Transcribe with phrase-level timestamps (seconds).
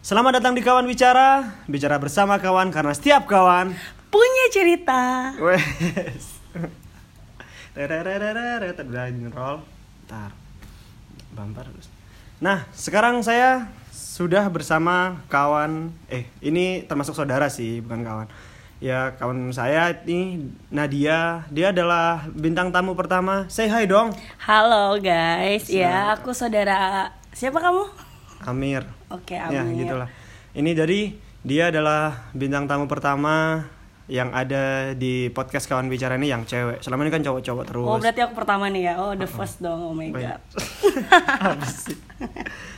[0.00, 1.60] Selamat datang di Kawan Bicara.
[1.68, 3.76] Bicara bersama kawan karena setiap kawan
[4.08, 5.28] Punya cerita.
[5.36, 6.40] Wes.
[9.36, 9.60] Roll
[10.08, 10.32] Ntar
[11.36, 11.92] Bumper terus
[12.40, 18.28] Nah sekarang saya sudah bersama kawan Eh ini termasuk saudara sih bukan kawan.
[18.80, 21.44] Ya kawan saya ini Nadia.
[21.52, 23.52] Dia adalah bintang tamu pertama.
[23.52, 24.16] Say hi dong.
[24.48, 25.84] Halo guys, Silakan.
[25.84, 28.09] ya aku saudara siapa kamu?
[28.42, 29.84] Amir Oke, Ya Amir.
[29.84, 30.08] gitulah.
[30.50, 31.00] Ini jadi
[31.40, 33.64] dia adalah bintang tamu pertama
[34.06, 36.80] yang ada di podcast kawan bicara ini yang cewek.
[36.80, 37.86] Selama ini kan cowok-cowok terus.
[37.86, 38.94] Oh berarti aku pertama nih ya.
[38.98, 39.80] Oh the first dong.
[39.80, 40.40] Oh my god.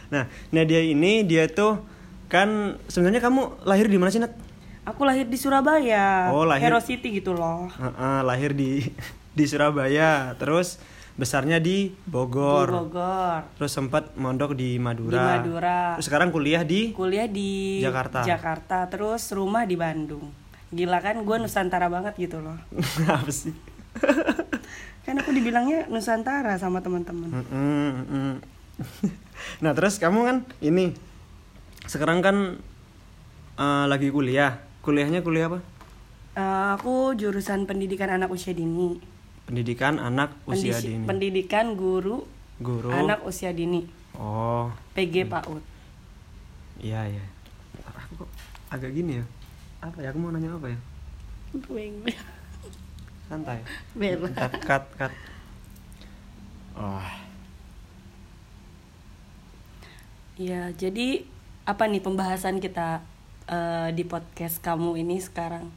[0.09, 1.81] Nah, Nadia ini dia tuh
[2.29, 4.37] kan sebenarnya kamu lahir di mana sih Nat?
[4.85, 6.29] Aku lahir di Surabaya.
[6.29, 7.73] Oh, lahir- Hero City gitu loh.
[7.73, 8.85] Heeh, lahir di
[9.33, 10.77] di Surabaya, terus
[11.15, 12.69] besarnya di Di Bogor.
[12.73, 13.41] Bogor.
[13.61, 15.39] Terus sempat mondok di Di Madura.
[15.39, 15.81] Madura.
[15.99, 18.25] Terus sekarang kuliah di Kuliah di Jakarta.
[18.25, 18.89] Jakarta.
[18.89, 20.33] Terus rumah di Bandung.
[20.73, 22.57] Gila kan gue Nusantara banget gitu loh.
[23.09, 23.53] apa sih?
[25.05, 27.29] Kan aku dibilangnya Nusantara sama teman-teman.
[29.59, 30.95] Nah terus kamu kan ini
[31.91, 32.37] sekarang kan
[33.59, 35.59] eh, lagi kuliah kuliahnya kuliah apa
[36.33, 38.97] Eh, aku jurusan pendidikan anak usia dini.
[39.45, 41.05] Pendidikan anak usia Pendisi- dini.
[41.05, 42.25] Pendidikan guru
[42.59, 42.91] guru.
[42.91, 43.85] anak usia dini.
[44.15, 44.71] oh.
[44.95, 45.63] PG PAUD.
[46.79, 47.25] iya iya.
[47.85, 48.31] Aku kok
[48.71, 49.25] agak gini ya.
[49.83, 50.09] Apa ya?
[50.15, 50.79] Aku mau nanya apa ya?
[53.29, 53.61] Santai.
[53.93, 54.29] Bella.
[54.33, 55.13] cut cut cut.
[56.73, 57.05] Oh.
[60.41, 61.29] Ya, jadi
[61.69, 63.05] apa nih pembahasan kita
[63.47, 65.69] eh, di podcast kamu ini sekarang?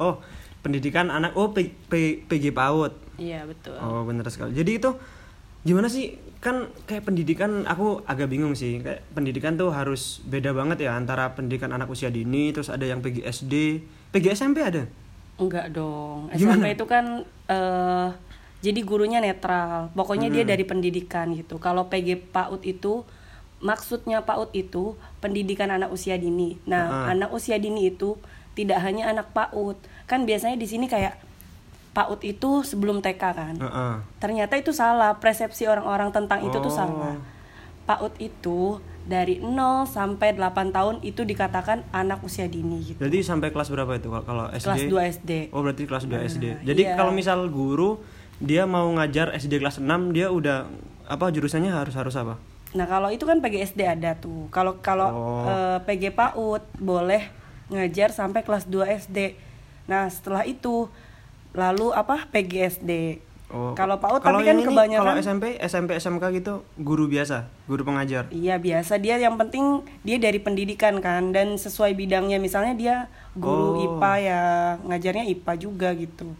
[0.00, 0.18] oh
[0.62, 3.76] pendidikan anak oh P- P- PG PAUD Iya, betul.
[3.76, 4.50] Oh bener sekali.
[4.50, 4.90] Jadi itu
[5.62, 6.16] gimana sih?
[6.40, 8.80] Kan kayak pendidikan aku agak bingung sih.
[8.80, 12.98] Kayak pendidikan tuh harus beda banget ya antara pendidikan anak usia dini, terus ada yang
[12.98, 13.54] PG SD,
[14.10, 14.88] PG SMP ada.
[15.36, 16.32] Enggak dong.
[16.32, 16.66] Gimana?
[16.66, 17.04] SMP itu kan
[17.46, 18.08] eh
[18.58, 19.92] jadi gurunya netral.
[19.92, 20.50] Pokoknya dia Hmm.
[20.50, 21.58] dari pendidikan gitu.
[21.58, 23.06] Kalau PG PAUD itu
[23.60, 26.58] maksudnya PAUD itu pendidikan anak usia dini.
[26.64, 27.06] Nah, Heeh.
[27.14, 28.18] anak usia dini itu
[28.52, 29.78] tidak hanya anak PAUD.
[30.04, 31.18] Kan biasanya di sini kayak
[31.92, 33.54] PAUD itu sebelum TK kan.
[33.54, 33.94] Heeh.
[34.16, 36.78] Ternyata itu salah, persepsi orang-orang tentang itu tuh Oh.
[36.78, 37.16] salah.
[37.84, 38.60] PAUD itu
[39.02, 42.98] dari 0 sampai 8 tahun itu dikatakan anak usia dini gitu.
[42.98, 44.64] Jadi sampai kelas berapa itu kalau- kalau SD?
[44.64, 45.30] Kelas 2 SD.
[45.50, 46.44] Oh berarti kelas 2 Nah, SD.
[46.62, 46.94] Jadi iya.
[46.94, 47.98] kalau misal guru
[48.38, 50.70] dia mau ngajar SD kelas 6 dia udah
[51.04, 52.38] apa jurusannya harus harus apa?
[52.72, 54.48] Nah, kalau itu kan PGSD ada tuh.
[54.48, 55.44] Kalau kalau Oh.
[55.44, 57.28] eh, PG PAUD boleh
[57.68, 59.34] ngajar sampai kelas 2 SD.
[59.86, 60.86] Nah, setelah itu
[61.52, 63.20] lalu apa PGSD.
[63.52, 63.76] Oh.
[63.76, 67.84] Kalau PAUD kalau tapi kan ini, kebanyakan kalau SMP, SMP, SMK gitu guru biasa, guru
[67.84, 68.24] pengajar.
[68.32, 72.96] Iya biasa dia yang penting dia dari pendidikan kan dan sesuai bidangnya misalnya dia
[73.36, 73.84] guru Oh.
[74.00, 74.40] IPA ya
[74.88, 76.32] ngajarnya IPA juga gitu.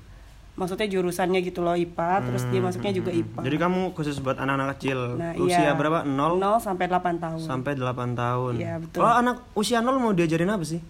[0.56, 3.38] Maksudnya jurusannya gitu loh IPA terus dia masuknya juga IPA.
[3.40, 4.98] Hmm, Jadi kamu khusus buat anak-anak kecil.
[5.20, 5.76] Nah, usia iya.
[5.76, 6.08] berapa?
[6.08, 7.40] 0 0 sampai 8 tahun.
[7.44, 8.52] sampai 8 tahun.
[8.56, 9.04] Iya, betul.
[9.04, 10.80] Kalau anak usia 0 mau diajarin apa sih?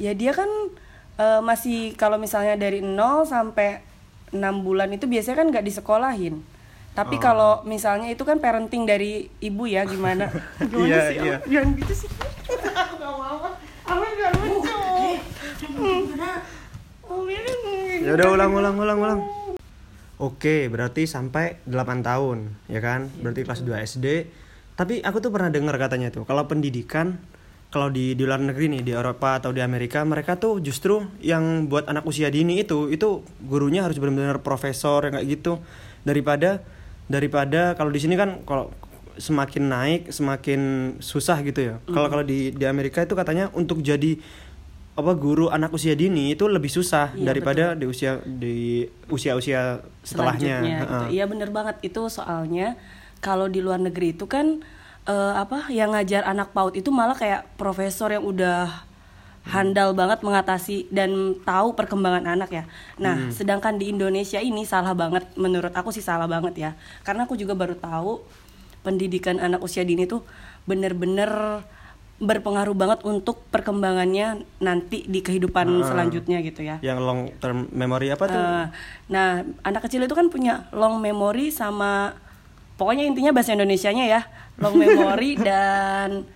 [0.00, 0.48] Ya dia kan
[1.16, 3.80] eh, masih kalau misalnya dari 0 sampai
[4.30, 6.42] 6 bulan itu biasanya kan nggak disekolahin.
[6.94, 7.22] Tapi Oh.
[7.22, 10.30] kalau misalnya itu kan parenting dari ibu ya gimana?
[10.62, 11.16] Gimana Iya, sih?
[11.18, 11.36] iya.
[11.42, 12.10] Jangan gitu sih.
[12.70, 13.50] Aku mau.
[13.84, 14.78] Lucu.
[17.04, 18.00] Amin.
[18.04, 19.20] Ya udah ulang ulang ulang ulang.
[20.16, 23.10] Oke, berarti sampai 8 tahun, ya kan?
[23.18, 24.06] Berarti kelas 2 SD.
[24.74, 27.18] Tapi aku tuh pernah dengar katanya tuh, kalau pendidikan
[27.74, 31.66] kalau di di luar negeri nih, di Eropa atau di Amerika, mereka tuh justru yang
[31.66, 35.58] buat anak usia dini itu itu gurunya harus benar-benar profesor yang kayak gitu
[36.06, 36.62] daripada
[37.10, 38.70] daripada kalau di sini kan kalau
[39.18, 40.60] semakin naik semakin
[41.02, 41.74] susah gitu ya.
[41.90, 44.22] Kalau kalau di di Amerika itu katanya untuk jadi
[44.94, 50.56] apa guru anak usia dini itu lebih susah Iya, daripada di usia di usia-usia setelahnya.
[50.62, 51.18] Gitu.
[51.18, 52.78] Iya bener banget itu soalnya
[53.18, 54.62] kalau di luar negeri itu kan
[55.08, 58.84] eh, apa yang ngajar anak PAUD itu malah kayak profesor yang udah
[59.44, 62.64] handal banget mengatasi dan tahu perkembangan anak ya.
[62.96, 66.70] Nah, sedangkan di Indonesia ini salah banget menurut aku sih salah banget ya.
[67.04, 68.24] Karena aku juga baru tahu
[68.80, 70.24] pendidikan anak usia dini tuh
[70.64, 71.60] bener-bener
[72.24, 76.80] berpengaruh banget untuk perkembangannya nanti di kehidupan selanjutnya gitu ya.
[76.80, 78.40] Yang long term memory apa tuh?
[78.40, 78.66] Eh,
[79.12, 82.16] nah, anak kecil itu kan punya long memory sama
[82.74, 84.20] pokoknya intinya bahasa Indonesianya ya,
[84.58, 86.26] long memory dan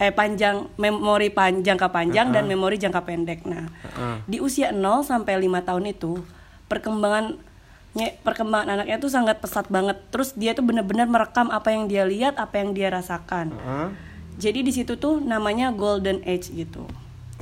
[0.00, 3.46] eh panjang memori pan, jangka panjang dan memori jangka pendek.
[3.46, 4.16] Nah, Heeh.
[4.26, 6.18] di usia 0 sampai 5 tahun itu
[6.66, 7.38] perkembangan
[8.24, 12.40] perkembangan anaknya tuh sangat pesat banget terus dia tuh bener-bener merekam apa yang dia lihat
[12.40, 13.88] apa yang dia rasakan Heeh.
[14.40, 16.88] jadi di situ tuh namanya golden age gitu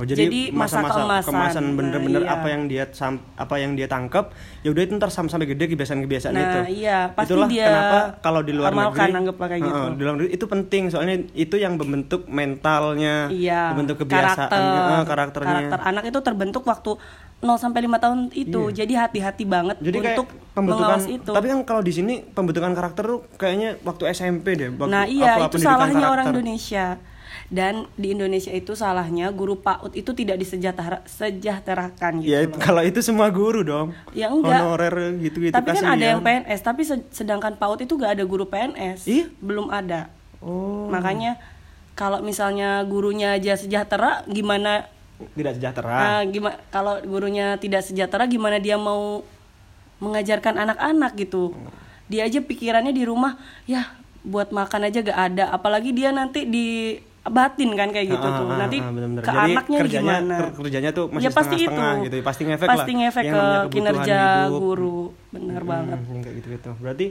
[0.01, 1.25] Oh, jadi, masa masa-masa keemasan.
[1.29, 2.41] kemasan bener-bener Nah, iya.
[2.41, 5.69] apa yang dia sam- apa yang dia tangkap ya udah itu ntar sam- sampai gede
[5.69, 6.81] kebiasaan-kebiasaan Nah, itu.
[6.81, 9.69] iya, pasti Itulah dia kenapa kalau di luar negeri kayak gitu.
[9.71, 14.97] Heeh, di luar negeri itu penting soalnya itu yang membentuk mentalnya, iya membentuk kebiasaannya, karakter,
[14.97, 15.53] eh, karakternya.
[15.69, 16.91] karakter anak itu terbentuk waktu
[17.37, 19.85] 0 sampai 5 tahun itu jadi hati-hati banget Iya.
[19.87, 24.57] Jadi untuk pembentukan itu tapi kan kalau di sini pembentukan karakter tuh kayaknya waktu SMP
[24.57, 24.69] deh.
[24.71, 26.33] Waktu Nah iya apa, itu salahnya orang karakter.
[26.33, 26.85] Indonesia
[27.51, 32.55] dan di Indonesia itu salahnya guru PAUD itu tidak disejahtera sejahterakan gitu Ya loh.
[32.55, 33.91] kalau itu semua guru dong.
[34.11, 34.55] Ya enggak.
[34.55, 35.99] Honorer gitu-gitu Tapi kan ada kasihan.
[35.99, 39.03] yang PNS, tapi se- sedangkan PAUD itu gak ada guru PNS.
[39.03, 39.27] Iya?
[39.37, 40.07] Belum ada.
[40.39, 41.35] Oh, Makanya
[41.91, 44.87] kalau misalnya gurunya aja sejahtera, gimana?
[45.35, 46.23] tidak sejahtera.
[46.25, 46.55] gimana?
[46.71, 49.27] Kalau gurunya tidak sejahtera, gimana dia mau
[49.99, 51.51] mengajarkan anak-anak gitu?
[52.07, 53.91] Dia aja pikirannya di rumah, ya
[54.23, 55.51] buat makan aja gak ada.
[55.51, 58.45] Apalagi dia nanti di batin kan kayak gitu Ah, tuh.
[58.47, 59.21] ah, Nanti ah, bener-bener.
[59.21, 60.35] ke Jadi anaknya kerjanya, gimana?
[60.39, 61.85] ker- kerjanya tuh masih ya pasti itu.
[62.01, 62.23] gitu ya.
[62.23, 62.99] Pasti ngefek pasti lah.
[62.99, 64.57] ngefek Yang ke kinerja hidup.
[64.57, 64.99] guru.
[65.29, 65.97] Bener banget.
[65.97, 66.71] Hmm, yang kayak gitu-gitu.
[66.75, 67.07] Berarti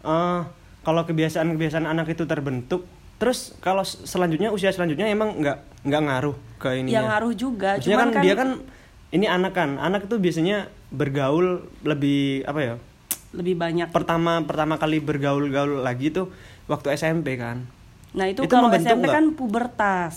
[0.00, 0.40] eh
[0.80, 2.86] kalau kebiasaan-kebiasaan anak itu terbentuk,
[3.16, 6.88] terus kalau selanjutnya usia selanjutnya emang nggak nggak ngaruh ke ini.
[6.88, 8.48] yang ngaruh juga Maksudnya cuman kan, dia kan
[9.10, 10.56] ini anak kan, anak itu biasanya
[10.88, 11.46] bergaul
[11.82, 12.74] lebih apa ya?
[13.30, 16.30] lebih banyak Pertama pertama kali bergaul-gaul lagi tuh
[16.66, 17.66] waktu SMP kan.
[18.10, 19.14] Nah itu, Itu kalau SMP nggak?
[19.14, 20.14] kan pubertas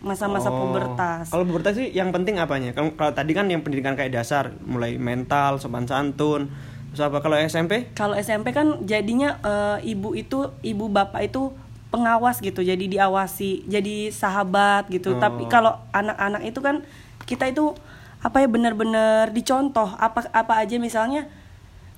[0.00, 0.66] masa-masa Oh.
[0.66, 2.72] pubertas Kalau pubertas sih yang penting apanya?
[2.72, 6.48] Kalau, kalau tadi kan yang pendidikan kayak dasar, mulai mental, sopan santun.
[6.90, 7.86] Terus apa kalau SMP?
[7.92, 11.54] kalau SMP kan jadinya eh, ibu itu ibu bapak itu
[11.86, 15.18] pengawas gitu jadi diawasi jadi sahabat gitu Oh.
[15.18, 16.82] tapi kalau anak-anak itu kan
[17.24, 17.74] kita itu
[18.18, 21.26] apa ya benar-benar dicontoh apa apa aja misalnya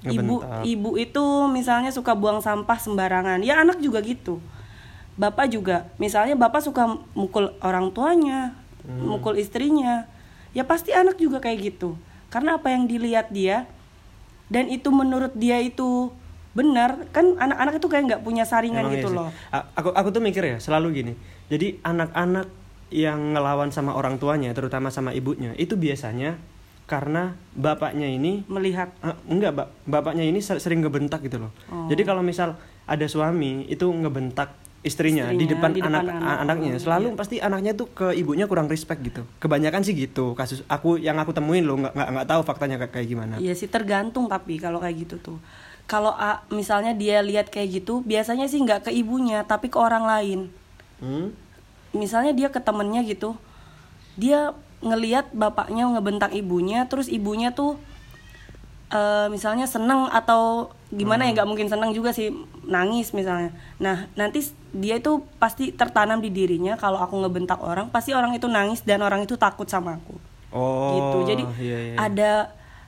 [0.03, 0.65] ibu Ngebentak.
[0.67, 4.41] ibu itu misalnya suka buang sampah sembarangan ya anak juga gitu
[5.15, 9.15] bapak juga misalnya bapak suka mukul orang tuanya Hmm.
[9.15, 10.11] mukul istrinya
[10.51, 11.95] ya pasti anak juga kayak gitu
[12.29, 13.71] karena apa yang dilihat dia
[14.49, 16.11] dan itu menurut dia itu
[16.53, 19.31] benar kan anak-anak itu kayak nggak punya saringan Emang gitu iya loh
[19.73, 21.13] Aku aku tuh mikir ya selalu gini.
[21.47, 22.51] Jadi anak-anak
[22.91, 26.37] yang ngelawan sama orang tuanya, terutama sama ibunya, itu biasanya
[26.85, 31.53] karena bapaknya ini melihat Ah, enggak, Bap- bapaknya ini ser- sering ngebentak gitu loh.
[31.69, 31.87] Oh.
[31.87, 36.39] Jadi kalau misal ada suami itu ngebentak istrinya, di depan, di depan anak, anak.
[36.43, 37.19] anaknya, Oh, selalu iya.
[37.19, 39.23] pasti anaknya tuh ke ibunya kurang respect gitu.
[39.39, 40.35] Kebanyakan sih gitu.
[40.35, 43.39] Kasus aku yang aku temuin loh, nggak nggak tahu faktanya kayak gimana.
[43.39, 45.39] Iya sih tergantung tapi kalau kayak gitu tuh.
[45.87, 46.15] Kalau
[46.51, 50.41] misalnya dia lihat kayak gitu, biasanya sih nggak ke ibunya tapi ke orang lain.
[50.99, 51.31] Hmm?
[51.95, 53.39] Misalnya dia ke temennya gitu,
[54.19, 54.51] dia
[54.83, 57.79] ngelihat bapaknya ngebentak ibunya, terus ibunya tuh
[58.93, 62.29] eh, misalnya seneng atau gimana ya nggak mungkin seneng juga sih
[62.69, 63.57] nangis misalnya.
[63.81, 64.45] Nah nanti
[64.77, 69.01] dia itu pasti tertanam di dirinya kalau aku ngebentak orang, pasti orang itu nangis dan
[69.01, 70.15] orang itu takut sama aku.
[70.53, 71.97] Oh, gitu jadi iya, iya.
[71.97, 72.33] ada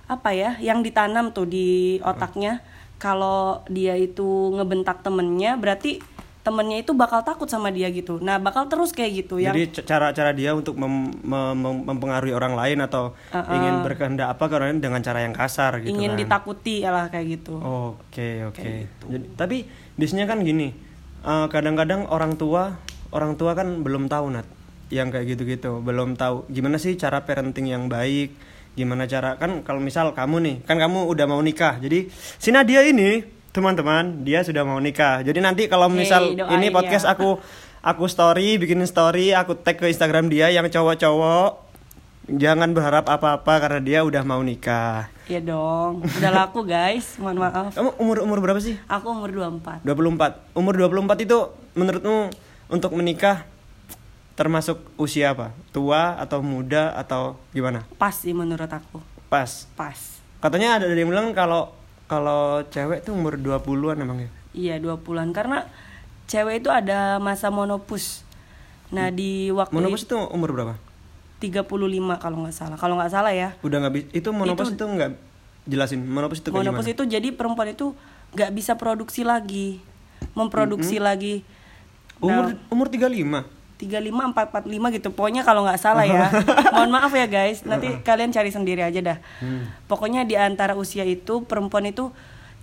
[0.05, 2.61] apa ya yang ditanam tuh di otaknya
[3.01, 6.05] kalau dia itu ngebentak temennya berarti
[6.45, 9.83] temennya itu bakal takut sama dia gitu nah bakal terus kayak gitu yang Jadi c-
[9.83, 14.69] cara-cara dia untuk mem- mem- mem- mempengaruhi orang lain atau ingin berkehendak apa ke orang
[14.71, 16.21] lain dengan cara yang kasar gitu ingin kan.
[16.21, 18.61] ditakuti lah kayak gitu Oke oke.
[18.61, 19.05] gitu.
[19.09, 19.57] Jadi tapi
[19.97, 20.77] biasanya kan gini,
[21.23, 22.77] eh, kadang-kadang orang tua
[23.09, 24.45] orang tua kan belum tahu nat
[24.93, 28.37] yang kayak gitu-gitu, belum tahu gimana sih cara parenting yang baik,
[28.75, 32.85] gimana cara kan kalau misal kamu nih, kan kamu udah mau nikah, jadi si Nadia
[32.85, 33.25] ini
[33.55, 36.75] teman-teman dia sudah mau nikah, jadi nanti kalau Hey, misal doain ini ya.
[36.75, 37.39] podcast aku
[37.81, 41.63] aku story bikin story, aku tag ke Instagram dia yang cowok-cowok
[42.27, 45.07] jangan berharap apa-apa karena dia udah mau nikah.
[45.25, 48.75] ya dong udah laku guys mohon maaf Kamu umur umur berapa sih?
[48.85, 50.53] aku umur 24 24.
[50.53, 51.39] Umur 24 itu
[51.73, 52.35] menurutmu
[52.67, 53.47] untuk menikah
[54.35, 55.55] termasuk usia apa?
[55.71, 57.87] Tua atau muda atau gimana?
[57.95, 59.71] pas sih menurut aku Pas.
[59.73, 59.97] pas
[60.41, 61.71] Katanya ada yang bilang kalau
[62.05, 64.31] kalau cewek tuh umur 20-an emang ya.
[64.53, 65.65] iya 20-an karena
[66.29, 68.23] cewek itu ada masa monopus
[68.93, 70.75] nah di waktu Monopause itu umur berapa?
[71.41, 71.67] 35
[72.21, 75.11] kalau nggak salah kalau nggak salah ya Udah nggak bisa itu monopause itu, nggak
[75.65, 76.01] jelasin.
[76.05, 76.97] Monopause itu kayak Monopause gimana?
[77.01, 77.87] itu jadi perempuan itu
[78.37, 79.81] nggak bisa produksi lagi,
[80.37, 81.47] memproduksi lagi.
[82.21, 83.45] Umur Nah, umur 35.
[83.45, 85.09] 35 445 gitu.
[85.13, 86.29] Pokoknya kalau nggak salah ya.
[86.75, 89.19] Mohon maaf ya guys, nanti kalian cari sendiri aja dah.
[89.41, 89.69] Hmm.
[89.87, 92.13] Pokoknya di antara usia itu perempuan itu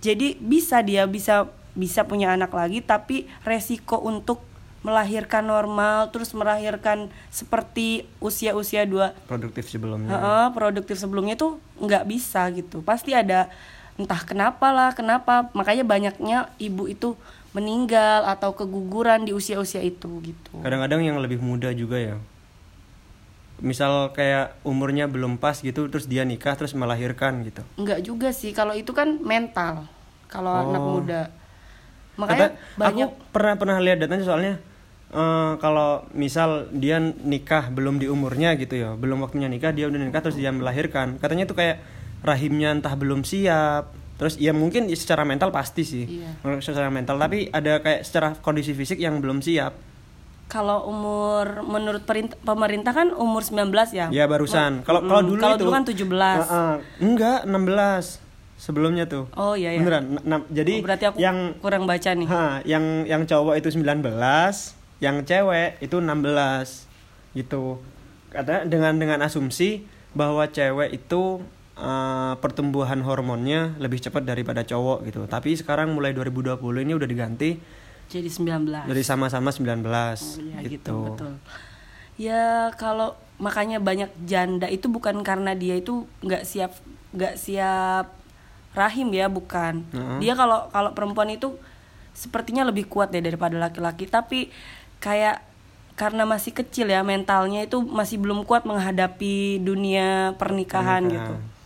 [0.02, 4.44] jadi bisa dia bisa bisa punya anak lagi tapi resiko untuk
[4.82, 10.10] melahirkan normal terus melahirkan seperti usia-usia dua Produktif sebelumnya.
[10.10, 12.82] Heeh, produktif sebelumnya tuh nggak bisa gitu.
[12.82, 13.46] Pasti ada
[13.94, 17.14] entah kenapa lah kenapa makanya banyaknya ibu itu
[17.52, 20.52] meninggal atau keguguran di usia-usia itu gitu.
[20.58, 22.16] Kadang-kadang yang lebih muda juga ya.
[23.58, 27.62] Misal kayak umurnya belum pas gitu terus dia nikah terus melahirkan gitu.
[27.76, 29.86] Enggak juga sih kalau itu kan mental
[30.26, 30.90] kalau anak Oh.
[30.98, 31.22] muda.
[32.12, 34.54] Makanya Kata- banyak aku pernah pernah lihat datanya soalnya
[35.12, 40.00] eh, kalau misal dia nikah belum di umurnya gitu ya belum waktunya nikah dia udah
[40.00, 41.20] nikah terus dia melahirkan.
[41.20, 41.84] Katanya tuh kayak
[42.24, 46.04] rahimnya entah belum siap terus ya mungkin secara mental pasti sih.
[46.20, 46.60] Iya.
[46.60, 47.16] secara mental.
[47.16, 49.74] Tapi ada kayak secara kondisi fisik yang belum siap.
[50.46, 54.06] Kalau umur menurut perint- pemerintah kan umur 19 ya?
[54.12, 54.84] Ya barusan.
[54.84, 56.04] Kalau kalau dulu kalau dulu kan 17
[56.44, 56.74] Heeh.
[57.00, 58.20] enggak 16
[58.60, 59.26] sebelumnya tuh.
[59.34, 60.20] Oh iya ya beneran
[60.52, 62.28] jadi Oh, berarti aku yang kurang baca nih.
[62.30, 66.86] Ha, yang yang cowok itu 19, yang cewek itu 16.
[67.34, 67.80] Gitu.
[68.30, 71.40] Karena dengan dengan asumsi bahwa cewek itu
[71.74, 75.24] eh, pertumbuhan hormonnya lebih cepat daripada cowok gitu.
[75.24, 77.50] Tapi sekarang mulai 2020 ini udah diganti
[78.12, 80.76] jadi 19 dari sama-sama 19 Oh, iya gitu.
[80.76, 81.32] gitu betul
[82.20, 86.76] ya kalau makanya banyak janda itu bukan karena dia itu nggak siap
[87.16, 88.12] nggak siap
[88.76, 90.18] rahim ya bukan Heeh.
[90.20, 91.56] dia kalau kalau perempuan itu
[92.12, 94.52] sepertinya lebih kuat deh daripada laki-laki tapi
[95.00, 95.40] kayak
[95.96, 101.60] karena masih kecil ya mentalnya itu masih belum kuat menghadapi dunia pernikahan, gitu Pernikahan.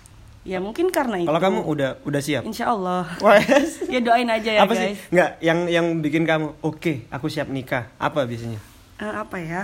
[0.46, 2.46] Ya mungkin karena itu Kalau kamu udah udah siap?
[2.46, 3.02] insya Allah
[3.92, 4.94] ya doain aja ya apa sih?
[4.94, 7.90] guys Enggak, yang yang bikin kamu oke, aku siap nikah.
[7.98, 8.62] Apa biasanya?
[8.96, 9.62] Eh, apa ya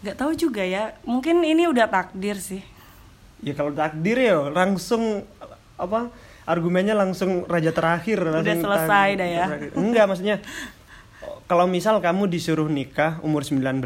[0.00, 2.64] nggak tahu juga ya mungkin ini udah takdir sih
[3.40, 5.24] Ya kalau takdir ya langsung
[5.76, 6.12] apa
[6.44, 9.44] argumennya langsung raja terakhir langsung selesai dah ya.
[9.48, 9.70] terakhir.
[9.76, 10.36] Enggak maksudnya
[11.44, 13.82] kalau misal kamu disuruh nikah umur 19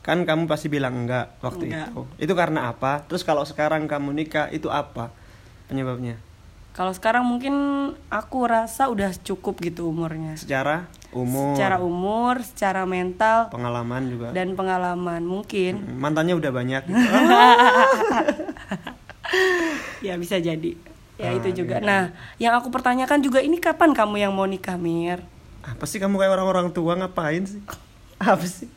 [0.00, 1.88] kan kamu pasti bilang enggak waktu Enggak.
[1.88, 2.02] itu.
[2.18, 3.04] Itu karena apa?
[3.04, 5.12] Terus kalau sekarang kamu nikah itu apa
[5.66, 6.16] penyebabnya?
[6.70, 7.52] kalau sekarang mungkin
[8.06, 14.30] aku rasa udah cukup gitu umurnya Secara umur, secara umur secara mental pengalaman juga.
[14.30, 16.82] dan pengalaman mungkin Mantannya udah banyak.
[16.86, 16.94] gitu.
[20.00, 20.72] ya bisa jadi
[21.18, 21.84] ya Ah, itu juga iya.
[21.84, 22.02] nah
[22.38, 25.20] yang aku pertanyakan juga ini kapan kamu yang mau nikah Mir
[25.62, 27.60] apa sih kamu kayak orang-orang tua ngapain sih?
[28.16, 28.68] Apa sih?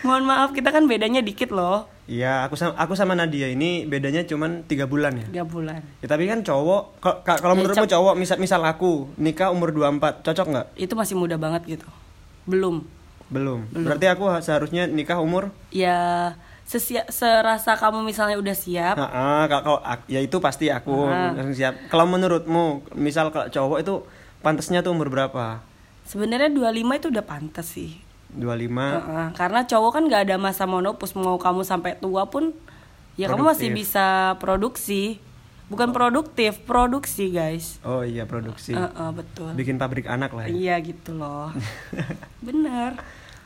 [0.00, 4.20] mohon maaf kita kan bedanya dikit loh Iya, aku sama aku sama Nadia ini bedanya
[4.22, 5.24] cuman tiga bulan ya.
[5.26, 9.72] tiga bulan Ya tapi kan cowok, kalau Ya, menurutmu cowok misal misal aku nikah umur
[9.72, 10.66] 24, cocok nggak?
[10.76, 11.88] itu masih muda banget gitu
[12.44, 12.84] belum
[13.24, 13.64] Belum.
[13.72, 19.80] Berarti aku ha- seharusnya nikah umur ya sesia- serasa kamu misalnya udah siap Heeh, kalau
[20.04, 21.32] ya itu pasti aku Ah.
[21.32, 21.88] langsung siap.
[21.88, 24.04] Kalau menurutmu, misal kalau cowok itu
[24.40, 25.64] pantasnya tuh umur berapa?
[26.04, 27.98] Sebenarnya 25 itu udah pantas sih
[28.30, 28.42] 25.
[28.66, 32.50] Heeh, karena cowok kan nggak ada masa monopus mau kamu sampai tua pun
[33.14, 33.78] ya kamu masih Produktif.
[33.80, 34.06] bisa
[34.36, 35.02] produksi
[35.64, 38.74] bukan produktif produksi guys Oh iya, produksi.
[38.74, 40.50] Heeh, betul Bikin pabrik anak lah ya.
[40.50, 41.54] iya gitu loh
[42.46, 42.98] bener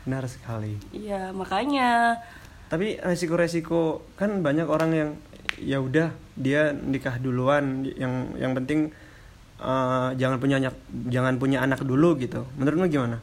[0.02, 0.80] Benar sekali.
[0.90, 2.16] iya makanya
[2.66, 5.10] Tapi resiko-resiko kan banyak orang yang
[5.56, 8.88] ya udah dia nikah duluan yang yang penting
[9.60, 10.74] eh, jangan punya anak
[11.10, 12.46] jangan punya anak dulu gitu.
[12.58, 13.18] Menurutmu gimana?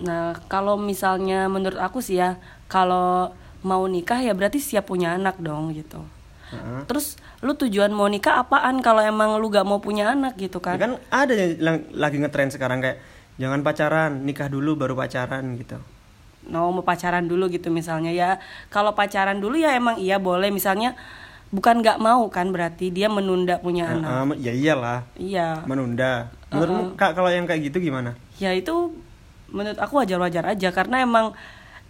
[0.00, 3.28] nah kalau misalnya menurut aku sih ya kalau
[3.60, 6.00] mau nikah ya berarti siap punya anak dong gitu
[6.48, 6.88] Heeh.
[6.88, 10.80] terus lu tujuan mau nikah apaan kalau emang lu gak mau punya anak gitu Ya
[10.80, 13.04] kan kan ada yang lagi ngetren sekarang kayak
[13.36, 15.80] jangan pacaran, nikah dulu baru pacaran gitu.
[16.48, 18.40] no mau pacaran dulu gitu misalnya ya
[18.72, 20.96] kalau pacaran dulu ya emang iya boleh misalnya
[21.52, 26.32] bukan nggak mau kan berarti dia menunda punya anak Heeh, ya iyalah, iya menunda.
[26.48, 28.16] Menurutmu Kak kalau yang kayak gitu gimana?
[28.40, 28.96] ya itu
[29.52, 31.36] menurut aku wajar-wajar aja karena emang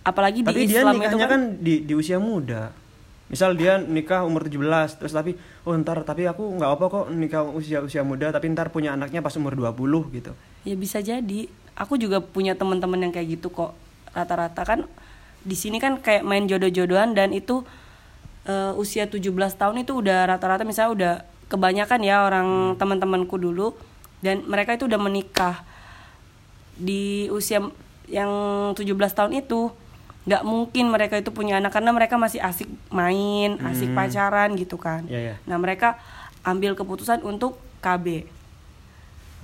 [0.02, 2.74] apalagi Tapi di Islam itu kan, kan di di usia muda.
[3.30, 7.46] Misal dia nikah umur 17 terus tapi oh ntar tapi aku nggak apa kok nikah
[7.48, 9.72] usia usia muda tapi ntar punya anaknya pas umur 20
[10.12, 10.36] gitu.
[10.68, 13.72] ya bisa jadi aku juga punya teman-teman yang kayak gitu kok
[14.12, 14.80] rata-rata kan
[15.48, 17.64] di sini kan kayak main jodoh-jodohan dan itu
[18.44, 21.14] eh, usia 17 tahun itu udah rata-rata misalnya udah
[21.46, 23.76] kebanyakan ya orang teman-temanku dulu
[24.18, 25.62] dan mereka itu udah menikah
[26.74, 27.60] di usia
[28.08, 28.30] yang
[28.72, 28.82] 17
[29.12, 29.70] tahun itu
[30.22, 35.02] nggak mungkin mereka itu punya anak karena mereka masih asik main, asik pacaran gitu kan.
[35.04, 35.34] Iya, iya.
[35.44, 35.98] Nah, mereka
[36.42, 38.22] ambil keputusan untuk KB.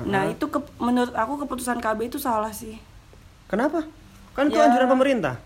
[0.00, 2.78] Nah, itu ke- menurut aku keputusan KB itu salah sih.
[3.50, 3.82] Kenapa?
[4.32, 4.70] Kan itu Ya.
[4.70, 5.42] anjuran pemerintah.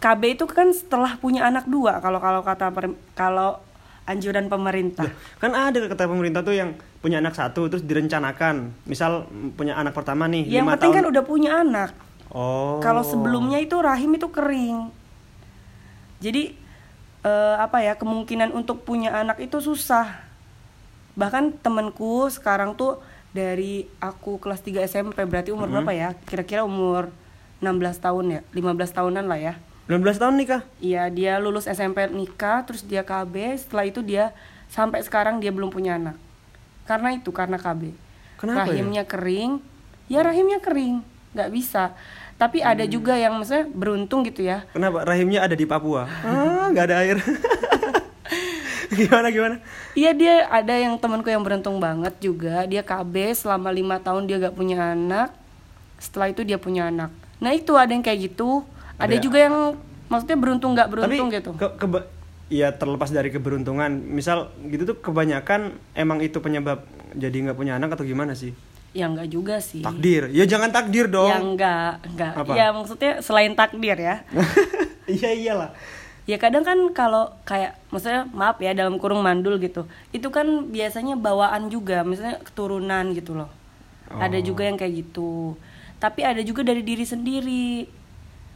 [0.00, 3.60] KB itu kan setelah punya anak dua kalau kalau kata per- kalau
[4.08, 5.06] anjuran pemerintah.
[5.06, 8.74] Loh, kan ada kata pemerintah tuh yang punya anak satu terus direncanakan.
[8.88, 11.90] Misal mm, punya anak pertama nih Yang lima penting kan udah punya anak.
[12.32, 12.80] Oh.
[12.82, 14.90] Kalau sebelumnya itu rahim itu kering.
[16.18, 16.56] Jadi
[17.22, 20.32] eh, apa ya kemungkinan untuk punya anak itu susah.
[21.18, 23.02] bahkan temenku sekarang tuh
[23.34, 27.10] dari aku kelas 3 SMP berarti umur berapa ya kira-kira umur
[27.60, 29.54] 16 tahun ya 15 tahunan lah ya
[29.90, 30.62] 19 tahun nikah?
[30.78, 34.30] Iya dia lulus SMP nikah terus dia KB setelah itu dia
[34.70, 36.14] sampai sekarang dia belum punya anak.
[36.86, 37.90] Karena itu karena KB
[38.38, 38.78] Kenapa ya?
[38.78, 39.58] rahimnya kering.
[40.06, 41.02] Ya rahimnya kering.
[41.34, 41.90] Nggak bisa.
[42.34, 42.92] Tapi ada Hmm.
[42.92, 44.62] juga yang maksudnya beruntung gitu ya.
[44.70, 45.02] Kenapa?
[45.02, 46.06] Rahimnya ada di Papua?
[46.22, 47.18] Ah nggak ada air.
[48.90, 49.56] Gimana gimana?
[49.92, 52.62] Iya dia ada yang temanku yang beruntung banget juga.
[52.64, 55.30] Dia KB selama lima tahun dia gak punya anak.
[55.98, 57.10] Setelah itu dia punya anak.
[57.38, 58.66] Nah itu ada yang kayak gitu
[59.00, 59.56] ada, Ada- juga yang
[60.06, 61.50] maksudnya beruntung nggak beruntung tapi gitu?
[61.54, 62.08] ke, keba-
[62.46, 63.88] ya terlepas dari keberuntungan.
[63.90, 65.60] Misal gitu tuh kebanyakan
[65.92, 68.52] emang itu penyebab jadi nggak punya anak atau gimana sih?
[68.90, 69.80] Ya nggak juga sih.
[69.80, 70.28] Takdir.
[70.28, 71.26] Ya jangan takdir dong.
[71.26, 72.52] ya enggak enggak Apa?
[72.52, 74.16] ya maksudnya selain takdir ya.
[75.06, 75.70] Iya iyalah.
[76.22, 81.14] Ya kadang kan kalau kayak maksudnya maaf ya dalam kurung mandul gitu itu kan biasanya
[81.14, 83.50] bawaan juga misalnya keturunan gitu loh.
[84.08, 84.44] Ada Oh.
[84.44, 85.58] juga yang kayak gitu.
[85.98, 87.86] Tapi ada juga dari diri sendiri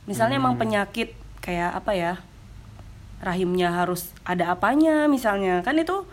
[0.05, 0.45] misalnya Hmm.
[0.45, 1.09] emang penyakit
[1.39, 2.13] kayak apa ya
[3.19, 5.61] rahimnya harus ada apanya misalnya.
[5.61, 6.05] Kan itu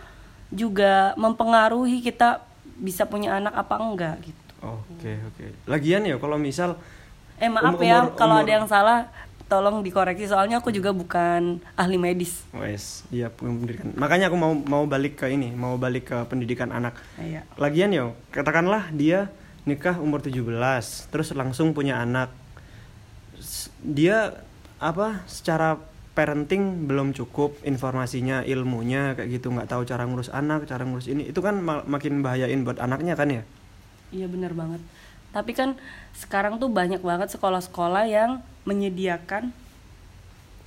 [0.48, 2.44] juga mempengaruhi kita
[2.74, 4.40] bisa punya anak apa enggak gitu.
[4.62, 5.44] Oke oke.
[5.66, 6.78] Lagian ya kalau misal
[7.36, 8.98] eh maaf Umur- ya umur- kalau umur- ada yang salah
[9.44, 10.24] tolong dikoreksi.
[10.24, 12.40] Soalnya aku juga bukan ahli medis.
[12.50, 16.96] Wes iya pendidikan makanya aku mau mau balik ke ini mau balik ke pendidikan anak.
[17.16, 17.44] Iya.
[17.56, 19.28] lagian yo katakanlah dia
[19.62, 20.42] nikah umur 17
[21.08, 22.32] terus langsung punya anak
[23.96, 24.16] dia
[24.82, 25.68] apa secara
[26.16, 31.22] parenting belum cukup informasinya ilmunya kayak gitu nggak tahu cara ngurus anak cara ngurus ini
[31.32, 33.42] itu kan ma- makin bahayain buat anaknya kan ya
[34.16, 34.80] Iya benar banget.
[35.34, 35.70] Tapi kan
[36.22, 38.30] sekarang tuh banyak banget sekolah-sekolah yang
[38.68, 39.44] menyediakan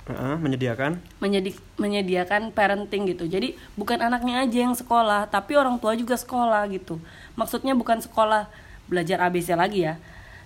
[0.06, 0.92] Heeh, menyediakan
[1.22, 3.24] menyedi menyediakan parenting gitu.
[3.24, 7.00] Jadi bukan anaknya aja yang sekolah, tapi orang tua juga sekolah gitu.
[7.40, 8.48] Maksudnya bukan sekolah
[8.90, 9.96] belajar ABC lagi ya.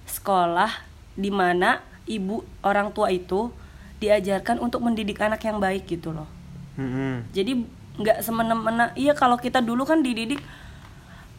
[0.07, 0.71] Sekolah
[1.19, 3.55] di mana ibu orang tua itu
[3.97, 6.27] diajarkan untuk mendidik anak yang baik gitu loh.
[6.75, 7.29] Mm-mm.
[7.31, 7.63] Jadi
[7.97, 8.91] nggak semena-mena.
[8.95, 10.41] Iya kalau kita dulu kan dididik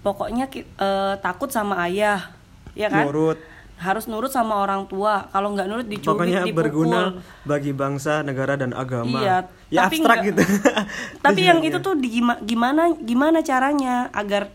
[0.02, 2.32] pokoknya eh, takut sama ayah,
[2.74, 3.06] ya kan?
[3.06, 3.38] nurut
[3.76, 5.26] Harus nurut sama orang tua.
[5.28, 6.58] Kalau nggak nurut dicubit, pokoknya dipukul.
[6.62, 7.02] berguna
[7.44, 10.42] bagi bangsa negara dan agama Iya, ya tapi abstrak nggak- gitu
[11.26, 14.54] Tapi yang itu tuh di, gima- gimana gimana caranya agar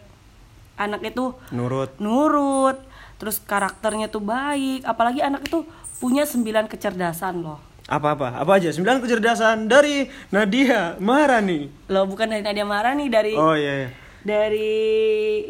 [0.77, 2.79] anak itu nurut nurut,
[3.17, 5.67] terus karakternya tuh baik, apalagi anak itu
[6.01, 7.61] punya sembilan kecerdasan loh.
[7.87, 13.55] apa-apa apa aja sembilan kecerdasan dari Nadia Maharani Loh bukan dari Nadia Marani dari oh
[13.55, 13.89] iya, iya.
[14.27, 14.75] dari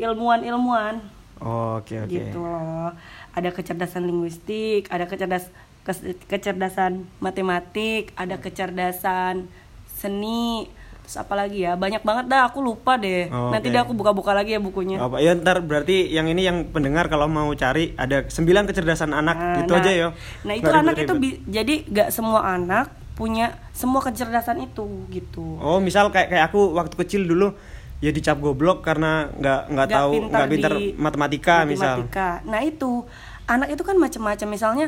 [0.05, 1.01] ilmuwan-ilmuwan.
[1.41, 2.93] Oh, oke oke gitu loh
[3.37, 5.53] ada kecerdasan linguistik ada kecerdas
[6.29, 9.49] kecerdasan matematik ada kecerdasan
[9.97, 10.69] seni
[11.07, 13.31] terus apa lagi ya banyak banget dah aku lupa deh.
[13.31, 13.75] Oh, nanti oke.
[13.79, 14.99] deh aku buka-buka lagi ya bukunya.
[14.99, 19.37] Apa ya ntar berarti yang ini yang pendengar kalau mau cari ada sembilan kecerdasan anak.
[19.39, 20.09] Nah, itu nah, aja yo
[20.43, 25.63] nah itu Nggak anak itu bi- jadi gak semua anak punya semua kecerdasan itu gitu.
[25.63, 27.55] Oh misal kayak kayak aku waktu kecil dulu
[28.03, 32.03] ya dicap goblok karena nggak nggak tahu nggak pintar di matematika, misal.
[32.03, 32.29] matematika.
[32.45, 33.07] Nah itu.
[33.47, 34.49] Anak itu kan macam-macam.
[34.51, 34.87] Misalnya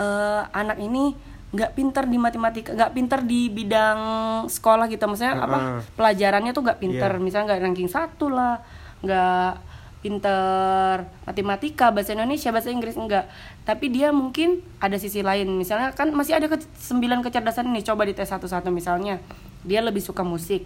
[0.00, 1.12] eh, anak ini
[1.50, 3.98] nggak pintar di matematika, nggak pintar di bidang
[4.46, 5.02] sekolah gitu.
[5.04, 5.80] Maksudnya apa Heeh.
[5.98, 6.78] pelajarannya tuh nggak.
[6.82, 7.18] Iya.
[7.18, 8.62] Misalnya nggak ranking satu lah,
[9.02, 9.52] nggak
[10.00, 13.28] pinter matematika, bahasa Indonesia, bahasa Inggris enggak.
[13.68, 15.50] Tapi dia mungkin ada sisi lain.
[15.58, 17.84] Misalnya kan masih ada ke- sembilan kecerdasan ini.
[17.84, 18.72] Coba dites satu-satu.
[18.72, 19.20] Misalnya
[19.64, 20.64] dia lebih suka musik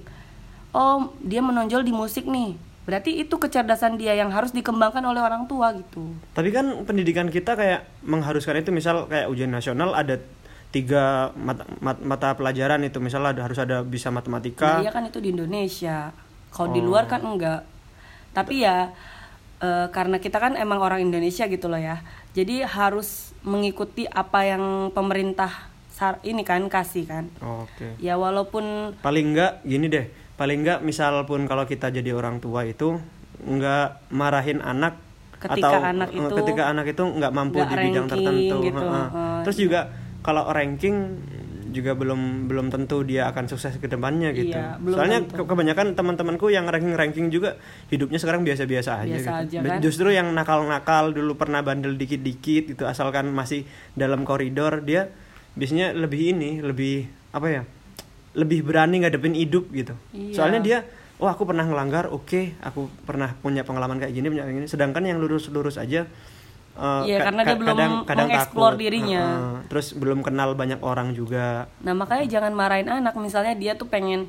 [0.75, 5.49] oh dia menonjol di musik nih berarti itu kecerdasan dia yang harus dikembangkan oleh orang
[5.49, 10.21] tua gitu tapi kan pendidikan kita kayak mengharuskan itu misal kayak ujian nasional ada
[10.75, 12.99] tiga mata, mat- mata pelajaran itu.
[12.99, 14.83] Misal ada harus ada bisa matematika.
[14.83, 16.11] Nah, iya kan itu di Indonesia.
[16.51, 17.63] Kalau di luar kan enggak.
[18.35, 18.91] Tapi ya
[19.63, 22.03] eh, karena kita kan emang orang Indonesia gitu loh ya.
[22.35, 27.25] Jadi harus mengikuti apa yang pemerintah sar- ini kan kasih kan.
[27.39, 27.95] Oke.
[28.03, 30.11] Ya walaupun paling enggak gini deh.
[30.35, 32.99] Paling enggak misal pun kalau kita jadi orang tua itu
[33.47, 34.99] enggak marahin anak
[35.39, 38.57] Ketika atau anak itu ketika anak itu enggak mampu nggak di bidang ranking tertentu.
[38.65, 39.41] gitu, heeh.
[39.45, 39.81] terus juga
[40.25, 41.21] kalau ranking
[41.69, 45.37] juga belum belum tentu dia akan sukses ke depannya gitu Iya, belum soalnya tentu.
[45.37, 47.59] ke- kebanyakan teman-temanku yang ranking ranking juga
[47.89, 49.59] hidupnya sekarang biasa-biasa aja Biasa gitu.
[49.59, 49.79] aja, kan?
[49.81, 55.11] justru yang nakal-nakal dulu pernah bandel dikit-dikit itu asalkan masih dalam koridor dia
[55.53, 57.63] biasanya lebih ini lebih apa ya
[58.35, 60.31] lebih berani ngadepin hidup gitu Iya.
[60.33, 60.79] soalnya dia
[61.17, 65.03] oh aku pernah ngelanggar oke aku pernah punya pengalaman kayak gini punya kayak gini sedangkan
[65.05, 66.07] yang lurus-lurus aja
[66.77, 68.81] ka- karena dia belum mengeksplor takut.
[68.81, 69.23] dirinya.
[69.25, 69.57] Heeh.
[69.67, 74.27] terus belum kenal banyak orang juga Nah makanya jangan marahin anak misalnya dia tuh pengen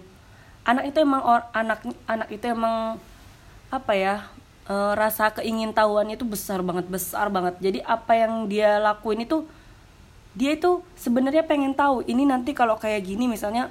[0.63, 2.97] anak itu emang or- anak anak itu emang
[3.67, 4.15] apa ya
[4.63, 9.45] eh, rasa keingintahuan itu besar banget besar banget jadi apa yang dia lakuin itu
[10.33, 13.69] dia itu sebenarnya pengen tahu ini nanti kalau kayak gini misalnya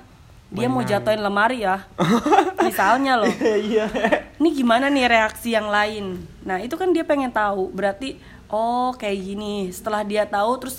[0.49, 1.83] dia mau jatuhin lemari ya
[2.63, 3.91] misalnya loh Iya.
[4.37, 8.17] ini gimana nih reaksi yang lain nah itu kan dia pengen tahu berarti
[8.55, 9.75] oh kayak gini.
[9.75, 10.79] Setelah dia tahu terus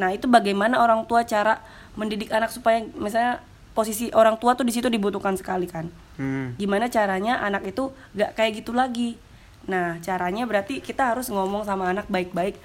[0.00, 1.60] nah itu bagaimana orang tua cara
[1.92, 3.44] mendidik anak supaya misalnya
[3.76, 5.92] posisi orang tua tuh di situ dibutuhkan sekali kan?
[6.20, 6.52] Hmm.
[6.60, 9.16] gimana caranya anak itu gak kayak gitu lagi?
[9.64, 12.60] Nah caranya berarti kita harus ngomong sama anak baik-baik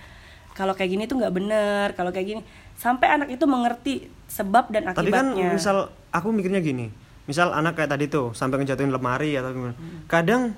[0.56, 2.42] kalau kayak gini tuh nggak bener kalau kayak gini.
[2.76, 5.56] Sampai anak itu mengerti sebab dan Tapi kan akibatnya.
[5.56, 5.78] misal
[6.12, 6.92] aku mikirnya gini,
[7.28, 9.76] misal anak kayak tadi tuh sampai ngejatuhin lemari atau gimana.
[10.12, 10.56] Kadang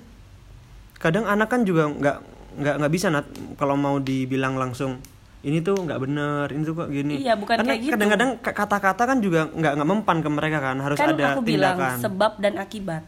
[0.97, 2.17] kadang anak kan juga nggak
[2.58, 4.98] nggak nggak bisa nat kalau mau dibilang langsung
[5.46, 7.24] ini tuh nggak bener, ini tuh kok gini.
[7.24, 7.93] Iya, bukan Karena kayak gitu.
[7.93, 11.78] kadang-kadang kata-kata kan juga nggak nggak mempan ke mereka kan, harus kan ada aku bilang
[11.78, 11.98] tindakan.
[12.02, 13.04] sebab dan akibat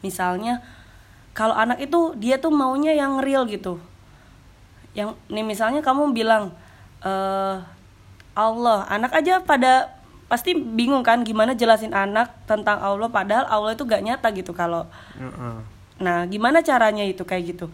[0.00, 0.64] misalnya
[1.36, 3.76] kalau anak itu dia tuh maunya yang real gitu
[4.96, 6.56] yang nih misalnya kamu bilang
[7.04, 7.56] eh
[8.36, 9.92] Allah anak aja pada
[10.26, 14.88] pasti bingung kan gimana jelasin anak tentang Allah padahal Allah itu gak nyata gitu kalau
[15.16, 15.56] Heeh.
[15.96, 17.72] Nah, gimana caranya itu kayak gitu?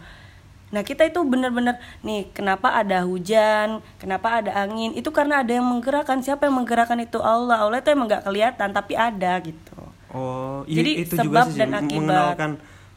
[0.73, 4.97] Nah, kita itu benar-benar nih, kenapa ada hujan, kenapa ada angin?
[4.97, 6.25] Itu karena ada yang menggerakkan.
[6.25, 7.61] Siapa yang menggerakkan itu Allah.
[7.61, 9.77] Allah itu emang nggak kelihatan, tapi ada gitu.
[10.09, 11.93] Oh, i- Jadi itu sebab juga sih dan akibat.
[11.93, 12.51] mengenalkan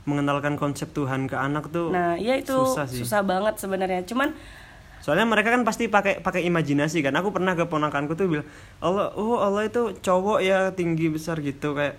[0.06, 1.92] mengenalkan konsep Tuhan ke anak tuh.
[1.92, 3.28] Nah, iya itu susah susah, sih.
[3.28, 4.00] banget sebenarnya.
[4.08, 4.32] Cuman
[5.04, 7.14] Soalnya mereka kan pasti pakai pakai imajinasi kan.
[7.14, 8.48] Aku pernah ke ponakanku tuh bilang,
[8.82, 11.94] Allah, oh Allah itu cowok ya tinggi besar gitu kayak.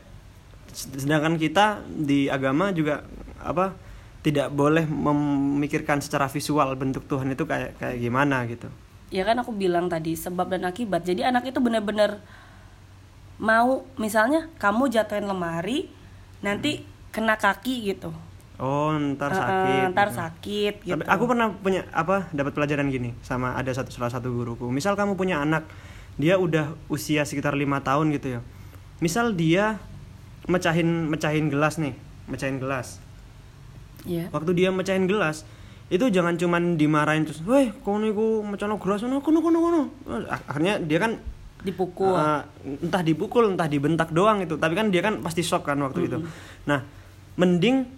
[0.75, 3.07] Sedangkan kita di agama juga
[3.39, 3.71] apa
[4.27, 8.67] tidak boleh memikirkan secara visual bentuk Tuhan itu kayak kayak gimana gitu.
[9.07, 11.07] ya kan aku bilang tadi sebab dan akibat.
[11.07, 12.19] Jadi anak itu benar-benar
[13.39, 15.87] mau misalnya kamu jatuhin lemari,
[16.43, 16.83] nanti
[17.15, 18.11] kena kaki gitu.
[18.59, 19.95] Oh ntar sakit.
[19.95, 20.19] ntar gitu.
[20.19, 20.99] sakit gitu.
[20.99, 24.67] Tapi aku pernah punya apa dapat pelajaran gini sama ada satu salah satu guruku.
[24.67, 25.63] Misal kamu punya anak,
[26.19, 28.39] dia udah usia sekitar lima tahun gitu ya.
[28.99, 29.79] Misal dia
[30.51, 31.95] mecahin mecahin gelas nih,
[32.27, 33.07] mecahin gelas.
[34.08, 34.32] Iya.
[34.32, 35.43] Waktu dia mecahin gelas,
[35.91, 39.82] itu jangan cuman dimarahin terus, "Weh, kono iku mecano gelas kono kono kono kono."
[40.32, 41.20] Akhirnya dia kan
[41.58, 42.13] Dipukul.
[42.13, 42.46] Uh,
[42.86, 46.22] entah dipukul entah dibentak doang itu tapi kan dia kan pasti shock kan waktu itu
[46.70, 46.86] nah
[47.34, 47.89] mending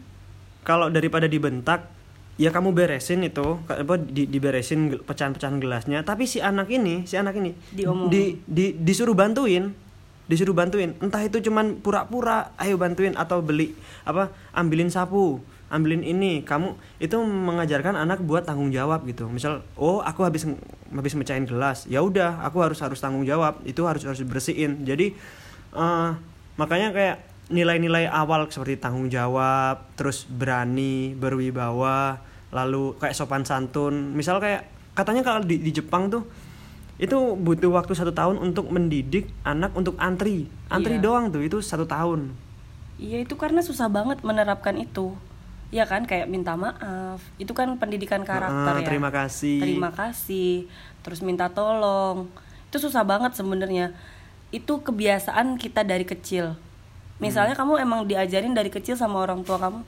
[0.63, 1.91] kalau daripada dibentak
[2.39, 7.35] ya kamu beresin itu apa di, diberesin pecahan-pecahan gelasnya tapi si anak ini si anak
[7.35, 8.07] ini Diomong.
[8.07, 9.75] di, di disuruh bantuin
[10.31, 13.75] disuruh bantuin entah itu cuman pura-pura ayo bantuin atau beli
[14.07, 16.41] apa ambilin sapu ambilin ini.
[16.43, 19.29] Kamu itu mengajarkan anak buat tanggung jawab gitu.
[19.29, 20.45] Misal oh aku habis
[20.89, 21.85] habis mecahin gelas.
[21.85, 23.61] Ya udah aku harus harus tanggung jawab.
[23.63, 25.13] Itu harus harus bersihin jadi
[25.73, 26.09] eh,
[26.57, 27.17] makanya kayak
[27.49, 32.21] nilai-nilai awal seperti tanggung jawab terus berani berwibawa
[32.53, 34.13] lalu kayak sopan santun.
[34.13, 36.25] Misal kayak katanya kalau di, di Jepang tuh
[36.99, 40.51] itu butuh waktu satu tahun untuk mendidik anak untuk antri.
[40.67, 41.03] Antri Iya.
[41.05, 42.35] doang tuh itu satu tahun.
[42.99, 45.15] Iya itu karena susah banget menerapkan itu.
[45.69, 47.21] Iya kan kayak minta maaf.
[47.37, 48.87] Itu kan pendidikan karakter Ah, ya.
[48.89, 50.65] terima kasih Terima kasih.
[51.05, 52.25] Terus minta tolong.
[52.69, 53.93] Itu susah banget sebenarnya.
[54.49, 56.57] Itu kebiasaan kita dari kecil.
[57.21, 57.69] Misalnya Hmm.
[57.69, 59.85] kamu emang diajarin dari kecil sama orang tua kamu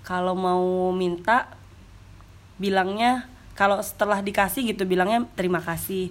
[0.00, 1.52] kalau mau minta
[2.56, 6.08] bilangnya kalau setelah dikasih gitu bilangnya terima kasih.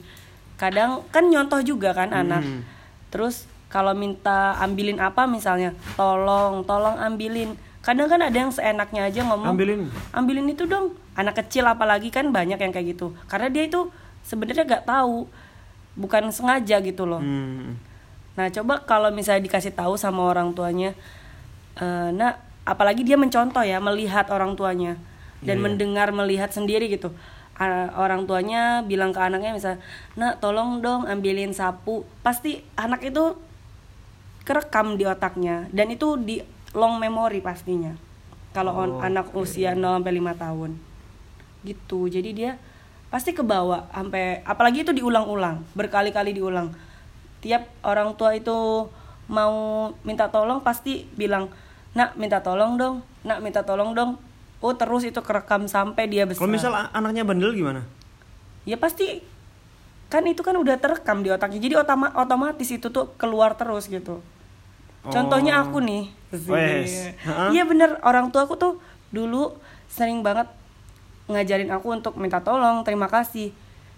[0.54, 2.46] Kadang kan nyontoh juga kan anak.
[2.46, 2.62] Hmm.
[3.10, 7.58] Terus kalau minta ambilin apa misalnya, tolong, tolong ambilin.
[7.80, 11.00] Kadang kan ada yang seenaknya aja ngomong, ambilin ambilin itu dong.
[11.16, 13.16] Anak kecil apalagi kan banyak yang kayak gitu.
[13.32, 13.88] Karena dia itu
[14.28, 15.26] sebenarnya gak tahu,
[15.96, 17.24] bukan sengaja gitu loh.
[17.24, 17.80] Hmm.
[18.36, 20.92] Nah coba kalau misalnya dikasih tahu sama orang tuanya,
[21.80, 25.00] eh, nah apalagi dia mencontoh ya melihat orang tuanya
[25.40, 25.64] dan Iya.
[25.64, 27.16] mendengar melihat sendiri gitu.
[28.00, 29.84] Orang tuanya bilang ke anaknya misalnya,
[30.16, 32.08] nak tolong dong ambilin sapu.
[32.24, 33.36] Pasti anak itu
[34.48, 36.40] kerekam di otaknya dan itu di
[36.74, 37.96] long memory pastinya.
[38.50, 40.72] Kalau Oh, anak usia 0 sampai 5 tahun.
[41.62, 42.10] Gitu.
[42.10, 42.52] Jadi dia
[43.10, 46.74] pasti kebawa sampai apalagi itu diulang-ulang, berkali-kali diulang.
[47.42, 48.90] Tiap orang tua itu
[49.30, 49.54] mau
[50.02, 51.50] minta tolong pasti bilang,
[51.94, 53.06] "Nak, minta tolong dong.
[53.22, 54.18] Nak, minta tolong dong."
[54.60, 56.44] Oh, terus itu kerekam sampai dia besar.
[56.44, 57.88] kalau misal anaknya bandel gimana
[58.68, 59.24] ya pasti
[60.10, 61.62] kan itu kan udah terekam di otaknya.
[61.62, 64.26] Jadi otoma- otomatis itu tuh keluar terus gitu.
[65.08, 66.12] Contohnya aku nih.
[67.56, 68.74] Iya bener orang tua aku tuh
[69.10, 69.56] dulu
[69.90, 70.46] sering banget
[71.30, 73.54] ngajarin aku untuk minta tolong, terima kasih.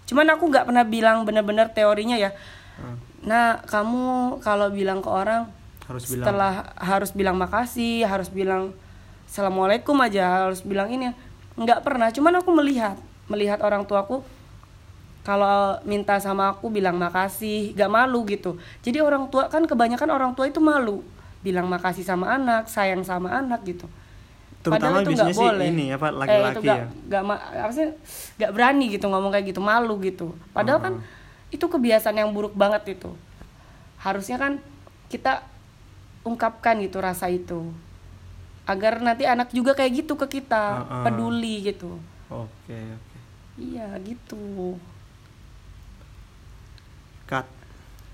[0.06, 2.36] Cuman aku nggak pernah bilang bener-bener teorinya ya.
[2.78, 3.00] Hmm.
[3.24, 5.48] Nah kamu kalau bilang ke orang
[5.88, 8.76] harus bilang setelah harus bilang makasih, harus bilang
[9.32, 11.16] assalamualaikum aja harus bilang ini
[11.56, 13.00] nggak pernah cuman aku melihat
[13.32, 14.20] melihat orang tuaku
[15.22, 18.58] kalau minta sama aku bilang makasih gak malu gitu.
[18.82, 21.06] Jadi orang tua kan kebanyakan orang tua itu malu.
[21.42, 23.86] Bilang makasih sama anak sayang sama anak gitu.
[24.62, 25.68] Terutama Padahal itu biasanya nggak sih boleh.
[25.68, 26.86] ini, apa, Eh, itu laki-laki nggak- ya.
[27.08, 27.88] nggak ma- apa sih
[28.38, 30.28] nggak berani gitu ngomong kayak gitu malu gitu.
[30.52, 30.94] Padahal kan
[31.50, 33.10] itu kebiasaan yang buruk banget itu.
[33.98, 34.62] Harusnya kan
[35.08, 35.42] kita
[36.22, 37.74] ungkapkan gitu rasa itu.
[38.64, 41.04] Agar nanti anak juga kayak gitu ke kita Heeh.
[41.04, 41.98] peduli gitu.
[42.28, 43.18] Oke, oke.
[43.58, 44.78] iya gitu
[47.32, 47.48] Cut.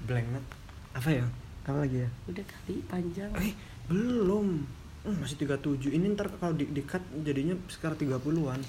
[0.05, 0.45] Blank net.
[0.93, 1.25] Apa ya?
[1.65, 2.09] Apa lagi ya?
[2.23, 3.51] udah kali panjang Eh,
[3.87, 4.61] belum.
[5.01, 5.89] Hmm, masih 37.
[5.89, 8.61] Ini ntar kalau di, di cut jadinya sekitar 30-an.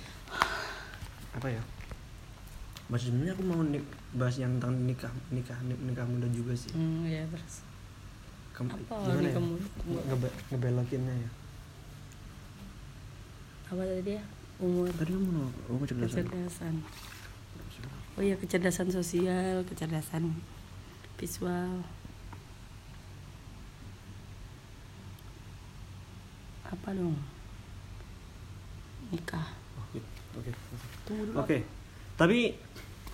[1.30, 1.62] Apa ya?
[2.88, 6.72] Bahas sebenarnya aku mau ni- bahas yang tentang nikah, nikah, ni- nikah muda juga sih.
[6.72, 7.60] hmm, ya terus
[8.50, 9.44] Kem- Apa gimana nikah ya?
[9.44, 9.66] muda?
[10.08, 11.30] Ngebe- ngebelokinnya ya.
[13.68, 14.24] apa tadi ya
[14.58, 16.24] umur Tadi kamu mau kecerdasan.
[16.24, 16.74] kecerdasan
[18.18, 20.34] oh iya kecerdasan sosial kecerdasan
[21.14, 21.86] visual
[26.66, 27.14] apa dong
[29.14, 29.54] nikah
[29.88, 30.00] Oke,
[30.38, 30.50] oke.
[31.34, 31.58] Oke.
[32.14, 32.54] Tapi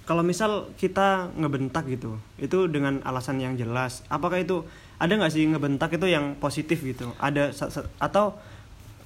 [0.05, 4.05] kalau misal kita ngebentak gitu, itu dengan alasan yang jelas.
[4.13, 4.69] Apakah itu
[5.01, 7.09] ada nggak sih ngebentak itu yang positif gitu?
[7.17, 7.57] Ada
[7.97, 8.37] atau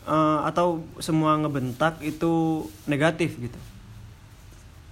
[0.09, 3.59] eh, atau semua ngebentak itu negatif gitu?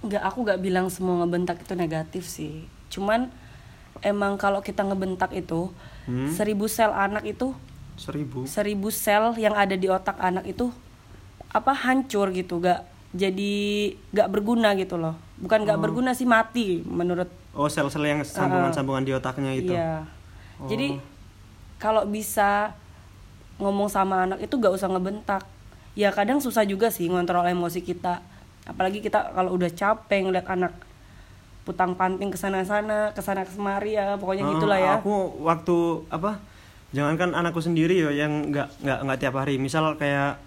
[0.07, 3.27] Nggak aku nggak bilang semua ngebentak itu negatif sih cuman
[3.99, 5.69] emang kalau kita ngebentak itu
[6.03, 6.31] Hmm?
[6.31, 7.51] seribu sel anak itu
[7.93, 8.47] Seribu.
[8.47, 10.71] seribu sel yang ada di otak anak itu
[11.49, 13.53] apa hancur gitu gak jadi
[14.11, 19.11] gak berguna gitu loh bukan gak berguna sih mati menurut Oh sel-sel yang sambungan-sambungan di
[19.11, 19.73] otaknya itu.
[19.73, 20.07] iya
[20.55, 20.65] Oh.
[20.65, 20.95] jadi
[21.75, 22.71] kalau bisa
[23.57, 25.43] ngomong sama anak itu gak usah ngebentak
[25.91, 28.23] ya kadang susah juga sih ngontrol emosi kita
[28.67, 30.73] apalagi kita kalau udah capek ngeliat anak
[31.63, 35.75] putang panting ke sana sana ke sana kemari ya pokoknya Oh, gitulah ya Aku waktu
[36.07, 36.39] apa?
[36.95, 39.59] Jangankan anakku sendiri ya yang nggak nggak nggak tiap hari.
[39.59, 40.39] Misal kayak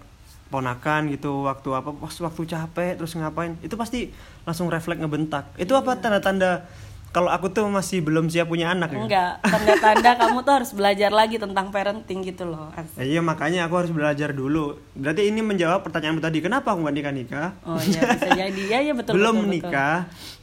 [0.49, 4.11] ponakan gitu waktu apa pas waktu capek terus ngapain itu pasti
[4.43, 6.67] langsung refleks ngebentak itu apa tanda-tanda
[7.11, 8.99] kalau aku tuh masih belum siap punya anak ya?
[9.03, 13.83] Enggak tanda-tanda kamu tuh harus belajar lagi tentang parenting gitu loh Ya, iya makanya aku
[13.83, 14.79] harus belajar dulu.
[14.95, 18.61] Berarti ini menjawab pertanyaanmu tadi kenapa aku nggak nikah nikah oh iya bisa jadi.
[18.71, 19.53] Ya ya betul belum betul, betul.
[19.59, 19.97] nikah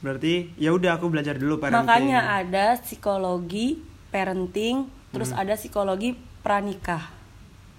[0.05, 1.89] berarti ya udah aku belajar dulu parenting.
[1.89, 3.81] Makanya ada psikologi
[4.13, 6.13] parenting terus ada psikologi
[6.45, 7.09] pranikah.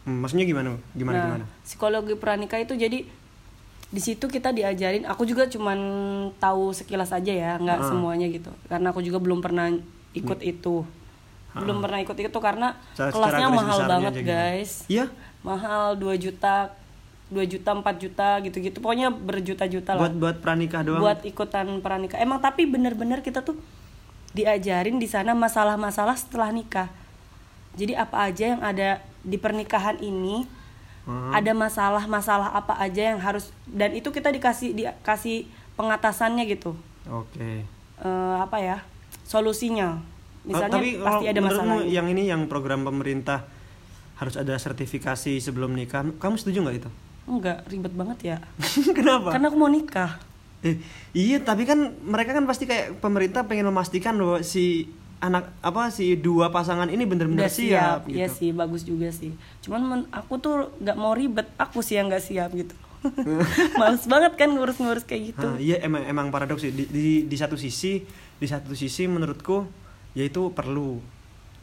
[0.09, 0.81] Hmm, maksudnya gimana?
[0.97, 1.45] Gimana nah gimana?
[1.61, 3.05] psikologi pranikah itu jadi
[3.89, 5.79] di situ kita diajarin aku juga cuman
[6.37, 8.53] tahu sekilas aja ya nggak semuanya gitu.
[8.69, 9.73] Karena aku juga belum pernah
[10.13, 10.85] ikut itu.
[11.57, 14.71] Belum pernah ikut itu karena Secara- kelasnya secara mahal banget guys.
[14.85, 15.09] Iya?
[15.41, 16.69] Mahal 2 juta
[17.33, 18.77] 2 juta 4 juta gitu-gitu.
[18.77, 20.05] Pokoknya berjuta-juta lah.
[20.05, 21.01] Buat buat pranikah doang?
[21.01, 22.21] Buat ikutan pranikah.
[22.21, 23.57] Emang tapi bener-bener kita tuh
[24.37, 26.89] diajarin di sana masalah-masalah setelah nikah.
[27.73, 30.45] Jadi apa aja yang ada di pernikahan ini
[31.09, 31.33] Hmm.
[31.33, 36.77] ada masalah-masalah apa aja yang harus dan itu kita dikasih dikasih pengatasannya gitu.
[37.09, 37.65] Oke.
[37.97, 38.85] Eh, apa ya
[39.25, 39.97] solusinya.
[40.45, 43.49] Misalnya Oh, tapi pasti kalau ada masalahnya yang ini yang program pemerintah
[44.21, 46.89] harus ada sertifikasi sebelum nikah kamu setuju nggak itu?
[47.25, 48.37] Enggak ribet banget ya.
[48.97, 49.33] Kenapa?
[49.33, 50.21] Karena aku mau nikah.
[50.61, 50.77] Eh,
[51.17, 56.15] iya tapi kan mereka kan pasti kayak pemerintah pengen memastikan bahwa si anak apa si
[56.15, 58.15] dua pasangan ini benar-benar udah siap, siap, gitu.
[58.15, 59.35] iya sih bagus juga sih.
[59.59, 61.47] Cuman men- aku tuh nggak mau ribet.
[61.55, 62.71] Aku sih yang nggak siap gitu.
[63.75, 65.45] Males banget kan ngurus-ngurus kayak gitu.
[65.45, 66.71] Ah, iya emang emang paradoks sih.
[66.71, 68.03] Di, di di satu sisi
[68.35, 69.67] di satu sisi menurutku
[70.11, 70.99] yaitu perlu.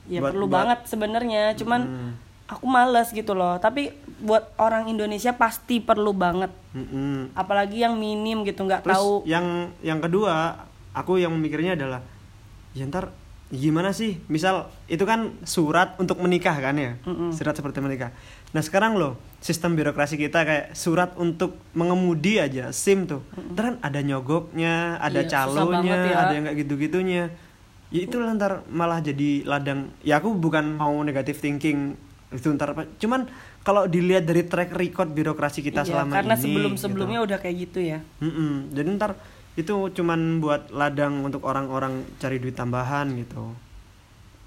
[0.06, 1.42] Ya Buat- perlu buat- banget sebenarnya.
[1.54, 2.12] Cuman Hmm.
[2.46, 3.56] aku males gitu loh.
[3.56, 3.88] Tapi
[4.18, 6.52] buat orang Indonesia pasti perlu banget.
[6.72, 7.32] Mm-mm.
[7.32, 9.24] apalagi yang minim gitu nggak tahu.
[9.24, 10.60] yang yang kedua,
[10.92, 12.04] aku yang memikirnya adalah
[12.72, 13.08] ya ntar
[13.48, 14.18] gimana sih?
[14.26, 16.98] Misal itu kan surat untuk menikah kan ya?
[17.02, 17.30] Mm-mm.
[17.30, 18.10] Surat seperti menikah.
[18.50, 23.22] Nah, sekarang loh, sistem birokrasi kita kayak surat untuk mengemudi aja, SIM tuh.
[23.54, 26.14] Kan ada nyogoknya, ada Iya, banget ya.
[26.18, 27.22] ada yang kayak gitu-gitunya.
[27.94, 29.94] Ya itu lah ntar malah jadi ladang.
[30.02, 31.94] Ya aku bukan mau negatif thinking
[32.34, 32.90] itu ntar apa.
[32.98, 33.30] Cuman
[33.62, 36.82] kalau dilihat dari track record birokrasi kita Iya, selama karena ini sebelum gitu.
[36.82, 38.70] sebelumnya udah kayak gitu ya Mm-mm.
[38.70, 39.18] Jadi ntar
[39.56, 43.56] itu cuman buat ladang untuk orang-orang cari duit tambahan gitu.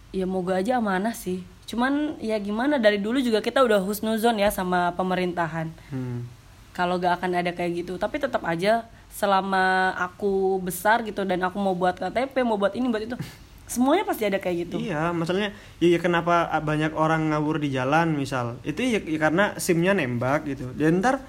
[0.09, 4.49] ya moga aja amanah sih cuman ya gimana dari dulu juga kita udah husnuzon ya
[4.49, 6.25] sama pemerintahan Hmm.
[6.73, 11.57] kalau gak akan ada kayak gitu tapi tetap aja selama aku besar gitu dan aku
[11.57, 13.13] mau buat KTP mau buat ini buat itu
[13.69, 18.17] semuanya pasti ada kayak gitu Iya, masalahnya ya, ya kenapa banyak orang ngawur di jalan
[18.17, 18.57] misal.
[18.65, 20.73] Itu ya, ya karena SIM-nya nembak gitu.
[20.73, 21.21] Dan ntar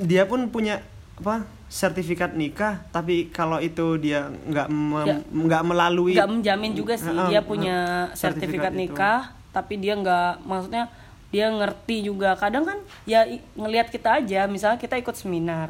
[0.00, 0.80] dia pun punya
[1.18, 1.34] apa
[1.68, 4.66] sertifikat nikah tapi kalau itu dia nggak
[5.04, 5.16] Ya.
[5.20, 7.76] nggak melalui nggak menjamin juga sih Heeh, dia punya
[8.14, 8.80] sertifikat, sertifikat itu.
[8.80, 10.84] nikah tapi dia nggak maksudnya
[11.28, 12.32] dia ngerti juga.
[12.40, 15.68] Kadang kan ya ngelihat kita aja misalnya kita ikut seminar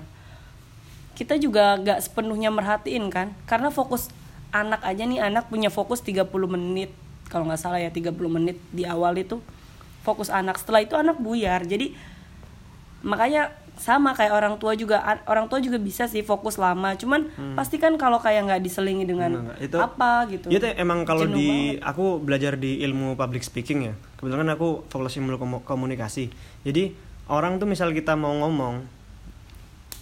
[1.19, 3.35] kita juga nggak sepenuhnya merhatiin kan?
[3.43, 4.07] Karena fokus
[4.55, 6.95] anak aja nih anak punya fokus 30 menit.
[7.27, 9.43] Kalau nggak salah ya 30 menit di awal itu
[10.07, 10.63] fokus anak.
[10.63, 11.67] Setelah itu anak buyar.
[11.67, 11.99] Jadi
[13.01, 17.79] makanya sama kayak orang tua juga orang tua juga bisa sih fokus lama cuman pasti
[17.79, 21.47] kan kalau kayak nggak diselingi dengan Enggak, itu- apa gitu Itu emang kalau di
[21.79, 21.87] banget.
[21.87, 23.95] aku belajar di ilmu public speaking ya.
[24.17, 26.27] Kebetulan aku fokus ilmu komu- komunikasi.
[26.63, 26.91] Jadi
[27.29, 28.83] orang tuh misal kita mau ngomong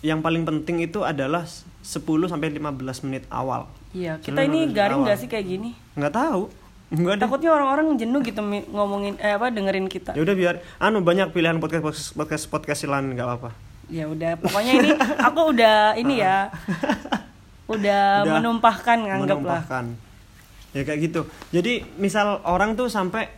[0.01, 3.69] yang paling penting itu adalah 10 sampai 15 menit awal.
[3.93, 6.49] iya kita 10 ini garing nggak sih kayak gini Nggak tahu.
[6.87, 8.39] Enggak takutnya orang-orang jenuh gitu
[8.71, 10.15] ngomongin eh apa dengerin kita.
[10.15, 13.51] Ya udah biar anu banyak pilihan podcast podcast podcast, podcast lain nggak apa-apa.
[13.87, 16.51] ya udah pokoknya ini aku udah ini ya
[17.75, 19.85] udah, Udah menumpahkan anggaplah menumpahkan.
[20.75, 21.21] Ya kayak gitu.
[21.51, 23.31] Jadi misal orang tuh sampai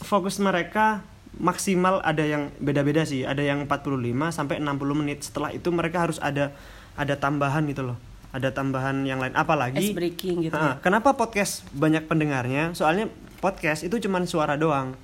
[0.00, 1.04] fokus mereka
[1.36, 3.24] maksimal ada yang beda-beda sih.
[3.24, 5.24] Ada yang 45 sampai 60 menit.
[5.24, 6.52] Setelah itu mereka harus ada
[6.96, 8.07] ada tambahan gitu loh
[8.38, 9.30] ada tambahan yang lain.
[9.30, 12.72] Ice apalagi breaking gitu Ah, kenapa podcast banyak pendengarnya?
[12.72, 14.94] Soalnya podcast itu cuman suara doang.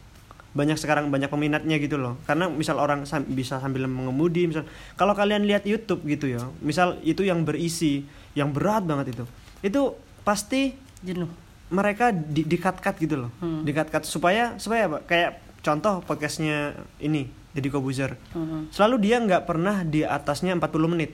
[0.53, 2.15] Banyak sekarang banyak peminatnya gitu loh.
[2.23, 4.63] Karena misal orang sam- bisa sambil mengemudi misal
[4.95, 9.25] kalau kalian lihat YouTube gitu ya misal itu yang berisi yang berat banget itu.
[9.61, 9.83] Itu
[10.23, 11.29] pasti jenuh.
[11.67, 13.31] mereka di di cut cut gitu loh.
[13.39, 13.65] Hmm.
[13.65, 14.99] di cut cut supaya supaya apa?
[15.03, 18.15] Kayak contoh podcastnya ini Deddy Kobuzer.
[18.31, 18.71] Mhm.
[18.71, 21.11] selalu dia nggak pernah di atasnya 40 menit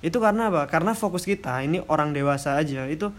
[0.00, 0.64] itu karena apa?
[0.66, 3.12] Karena fokus kita ini orang dewasa aja itu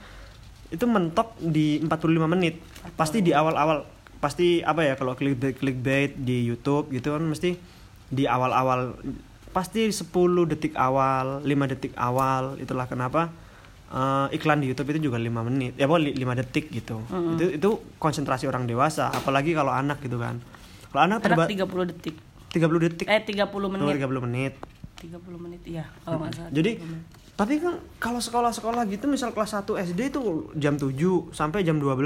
[0.72, 2.58] itu mentok di 45 menit.
[2.98, 3.86] Pasti di awal-awal
[4.18, 7.58] pasti apa ya kalau clickbait clickbait di YouTube gitu kan mesti
[8.06, 8.94] di awal-awal
[9.50, 10.14] pasti 10
[10.46, 13.34] detik awal 5 detik awal itulah kenapa
[13.90, 17.02] eh, iklan di YouTube itu juga 5 menit ya pokoknya 5 detik gitu.
[17.38, 20.38] Itu itu konsentrasi orang dewasa apalagi kalau anak gitu kan.
[20.94, 22.16] Kalau anak terba anak 30 detik.
[22.52, 23.06] 30 detik.
[23.10, 23.96] Eh 30 Oh, menit.
[23.98, 24.54] 30 menit
[25.02, 27.06] 30 menit iya kalau nggak salah jadi 30 menit.
[27.34, 30.22] tapi kan kalau sekolah-sekolah gitu misal kelas 1 SD itu
[30.56, 30.94] jam 7
[31.32, 31.98] sampai jam 12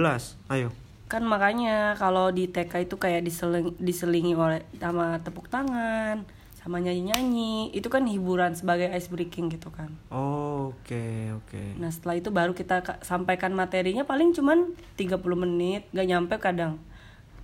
[0.50, 0.72] ayo.
[1.06, 6.26] Kan makanya kalau di TK itu kayak diseling, diselingi oleh sama tepuk tangan
[6.58, 9.94] sama nyanyi-nyanyi itu kan hiburan sebagai ice breaking gitu kan.
[10.10, 11.78] Oke oke.
[11.78, 16.82] Nah setelah itu baru kita ka- sampaikan materinya paling cuman 30 menit gak nyampe kadang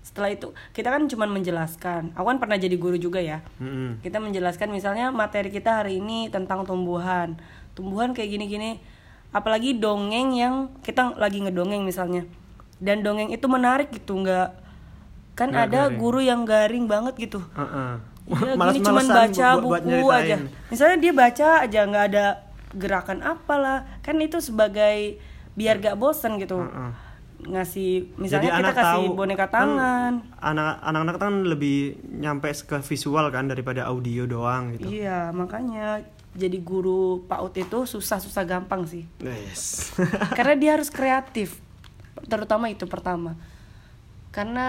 [0.01, 2.11] setelah itu kita kan cuman menjelaskan.
[2.13, 3.45] Aku kan pernah jadi guru juga ya.
[3.57, 4.01] Mm-mm.
[4.01, 7.37] kita menjelaskan misalnya materi kita hari ini tentang tumbuhan.
[7.71, 8.81] Tumbuhan kayak gini-gini.
[9.29, 12.27] Apalagi dongeng yang kita lagi ngedongeng misalnya.
[12.77, 14.49] Dan dongeng itu menarik gitu nggak
[15.31, 15.97] kan Nggak ada garing.
[15.97, 17.39] guru yang garing banget gitu.
[18.21, 20.25] Gini Males-malesan cuman baca buat- buat buku nyeritain.
[20.25, 20.35] aja.
[20.67, 22.25] Misalnya dia baca aja nggak ada
[22.73, 23.79] gerakan apalah.
[24.01, 26.59] Kan itu sebagai biar gak bosen gitu.
[26.59, 26.91] Heeh.
[27.41, 31.77] Ngasih misalnya Jadi kita anak kasih tahu, boneka kan tangan anak anak-anak kan lebih
[32.07, 38.47] nyampe ke visual kan daripada audio doang gitu Iya, makanya jadi guru PAUD itu susah-susah
[38.47, 39.03] gampang sih.
[39.19, 39.91] yes
[40.37, 41.59] Karena dia harus kreatif.
[42.23, 43.35] Terutama itu pertama.
[44.31, 44.67] Karena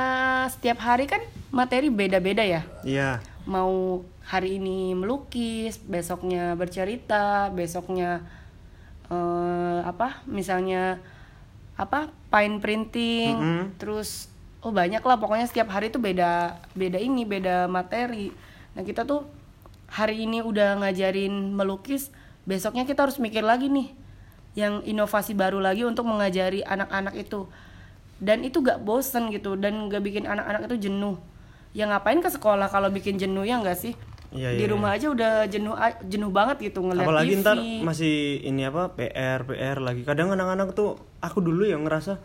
[0.51, 1.23] setiap hari kan
[1.55, 2.67] materi beda-beda ya.
[2.83, 8.27] iya Mau hari ini melukis, besoknya bercerita, besoknya
[9.07, 10.27] eh, apa?
[10.27, 10.99] Misalnya
[11.77, 12.13] apa?
[12.33, 13.65] Paint printing, Mm-mm.
[13.77, 14.33] terus
[14.63, 18.33] oh banyak lah pokoknya setiap hari tuh beda beda ini, beda materi.
[18.73, 19.29] Nah, kita tuh
[19.93, 22.09] hari ini udah ngajarin melukis,
[22.49, 23.93] besoknya kita harus mikir lagi nih
[24.57, 27.49] yang inovasi baru lagi untuk mengajari anak-anak itu.
[28.23, 31.19] Dan itu gak bosen gitu dan gak bikin anak-anak itu jenuh.
[31.73, 33.97] Ya ngapain ke sekolah kalau bikin jenuh ya nggak sih?
[34.33, 37.41] Iya, Di iya, rumah aja udah jenuh jenuh banget gitu ngeliat apalagi TV.
[37.41, 42.17] ntar masih ini apa PR PR lagi kadang anak-anak tuh aku dulu yang ngerasa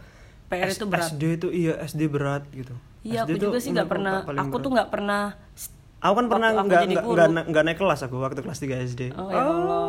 [0.47, 1.09] PR S- itu berat.
[1.09, 4.19] SD itu iya SD berat gitu Iya, aku juga sih nggak pernah.
[4.19, 4.59] Aku berat.
[4.59, 5.23] tuh nggak pernah.
[5.97, 9.01] Aku kan pernah nggak nggak nggak nggak naik kelas aku waktu kelas 3 SD.
[9.13, 9.87] Oh ya Allah,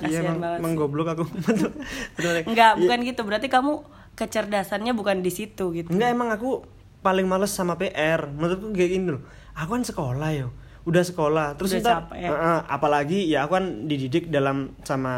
[0.00, 0.58] iya kasihan banget.
[0.58, 0.78] emang sih.
[0.78, 1.24] goblok aku.
[2.48, 2.78] Enggak, Iya.
[2.78, 3.20] bukan gitu.
[3.22, 3.72] Berarti kamu
[4.14, 5.88] kecerdasannya bukan di situ gitu.
[5.88, 6.62] Enggak emang aku
[7.00, 8.26] paling males sama PR.
[8.28, 9.22] Menurutku kayak gini loh.
[9.54, 10.48] Aku kan sekolah yo.
[10.82, 11.54] Udah sekolah.
[11.58, 12.26] Terus Udah ntar, capek.
[12.26, 15.14] eh, eh, apalagi ya aku kan dididik dalam sama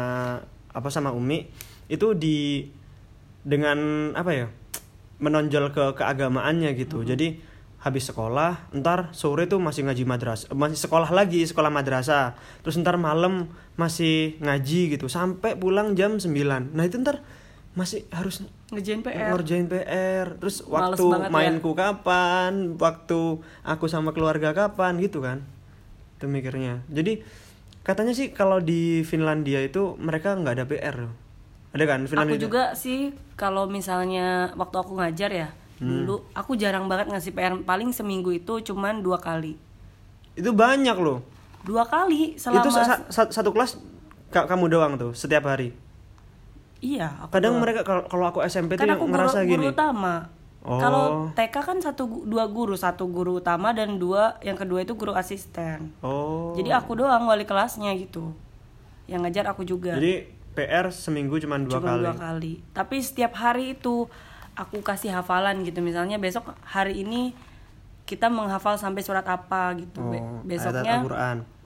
[0.75, 1.47] apa sama Umi
[1.89, 2.67] itu di
[3.45, 4.47] dengan apa ya?
[5.15, 6.99] menonjol ke keagamaannya gitu.
[6.99, 7.07] Hmm.
[7.07, 7.39] Jadi
[7.79, 12.35] habis sekolah, ntar sore tuh masih ngaji madrasah, masih sekolah lagi, sekolah madrasah.
[12.67, 13.47] Terus ntar malam
[13.79, 16.75] masih ngaji gitu sampai pulang jam 9.
[16.75, 17.23] Nah, itu ntar
[17.75, 18.39] masih harus
[18.71, 21.27] ngerjain PR ngerjain PR terus Males waktu ya.
[21.27, 25.43] mainku kapan waktu aku sama keluarga kapan gitu kan
[26.15, 26.83] itu mikirnya.
[26.87, 27.21] Jadi
[27.81, 30.97] katanya sih kalau di Finlandia itu mereka nggak ada PR
[31.69, 32.99] ada kan Finlandia aku juga sih
[33.33, 36.01] kalau misalnya waktu aku ngajar ya Hmm.
[36.01, 39.59] dulu aku jarang banget ngasih PR paling seminggu itu cuman dua kali.
[40.31, 41.19] Itu banyak loh.
[41.61, 43.75] Dua kali selama itu sa- sa- satu kelas
[44.29, 45.75] ka- kamu doang tuh setiap hari?
[46.79, 47.63] Iya aku kadang doang.
[47.67, 49.65] mereka kalau aku SMP tuh kan yang aku guru, ngerasa guru gini.
[49.69, 50.15] utama
[50.65, 50.81] Oh.
[50.81, 51.05] kalau
[51.37, 55.93] TK kan satu dua guru satu guru utama dan dua yang kedua itu guru asisten.
[56.01, 56.57] Oh.
[56.57, 58.33] Jadi aku doang wali kelasnya gitu
[59.05, 59.93] yang ngajar aku juga.
[59.93, 60.25] Jadi
[60.57, 62.53] PR seminggu cuma dua cuma kali dua kali.
[62.73, 64.09] tapi setiap hari itu
[64.57, 65.85] aku kasih hafalan gitu.
[65.85, 67.37] Misalnya besok hari ini
[68.09, 70.01] kita menghafal sampai surat apa gitu.
[70.01, 71.05] Oh, besoknya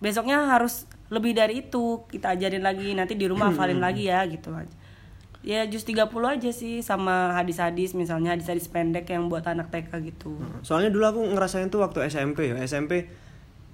[0.04, 2.04] besoknya harus lebih dari itu.
[2.12, 4.79] Kita ajarin lagi nanti di rumah hafalin lagi ya gitu aja
[5.40, 10.36] ya jus 30 aja sih sama hadis-hadis misalnya hadis-hadis pendek yang buat anak TK gitu
[10.62, 13.08] Soalnya dulu aku ngerasain tuh waktu SMP ya, SMP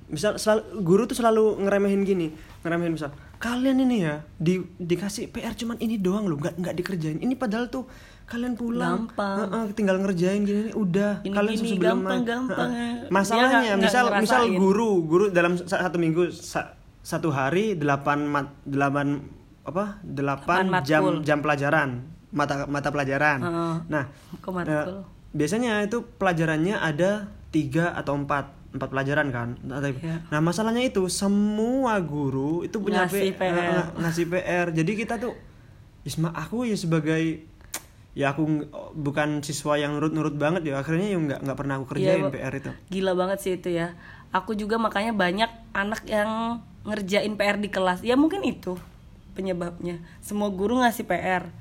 [0.06, 2.30] misal selalu, guru tuh selalu ngeremehin gini,
[2.62, 7.18] ngeremehin misal kalian ini ya di dikasih PR cuman ini doang loh, nggak nggak dikerjain.
[7.18, 7.90] Ini padahal tuh
[8.26, 9.74] kalian pulang, Gampang.
[9.74, 12.24] tinggal ngerjain gini, udah Ini kalian gini, sebelum gampang, main.
[12.24, 12.70] gampang.
[13.10, 14.62] Masalahnya nggak misal misal ngerasain.
[14.62, 19.26] guru guru dalam sa- satu minggu sa- satu hari delapan mat delapan
[19.66, 23.40] apa delapan jam jam pelajaran mata mata pelajaran.
[23.42, 23.76] Heeh.
[23.88, 24.04] Nah
[24.40, 25.00] Kok Nah, matkul?
[25.32, 30.28] biasanya itu pelajarannya ada tiga atau empat empat pelajaran kan nah, Iya.
[30.28, 33.56] nah masalahnya itu semua guru itu punya Ngasih P- PR.
[33.72, 35.32] eh, ngasih PR jadi kita tuh
[36.04, 37.48] Isma aku ya sebagai
[38.12, 42.20] ya aku bukan siswa yang nurut-nurut banget ya akhirnya ya nggak nggak pernah aku kerjain
[42.20, 42.32] Iya, Bu.
[42.32, 43.96] PR itu Gila banget sih itu ya.
[44.30, 48.04] Aku juga makanya banyak anak yang ngerjain PR di kelas.
[48.04, 48.76] Ya mungkin itu
[49.36, 50.00] penyebabnya.
[50.24, 51.52] Semua guru ngasih PR.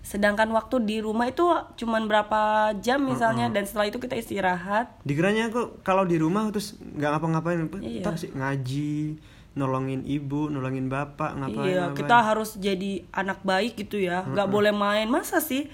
[0.00, 1.42] Sedangkan waktu di rumah itu
[1.76, 4.86] cuman berapa jam misalnya dan setelah itu kita istirahat.
[5.02, 8.14] dikiranya aku kalau di rumah terus nggak ngapa-ngapain Iya.
[8.14, 9.18] sih ngaji
[9.56, 11.98] nolongin ibu nolongin bapak ngapain iya, ngapain.
[11.98, 14.22] kita harus jadi anak baik gitu ya.
[14.22, 15.10] nggak boleh main.
[15.10, 15.66] Masa sih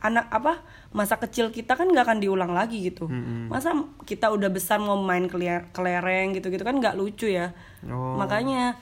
[0.00, 0.62] anak apa
[0.94, 3.10] masa kecil kita kan nggak akan diulang lagi gitu.
[3.50, 3.74] Masa
[4.06, 5.26] kita udah besar mau main
[5.74, 7.58] kelereng gitu-gitu kan nggak lucu ya.
[7.90, 8.14] Oh.
[8.14, 8.78] Makanya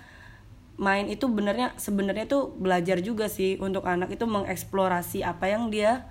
[0.78, 6.06] main itu benernya sebenarnya tuh belajar juga sih untuk anak itu mengeksplorasi apa yang dia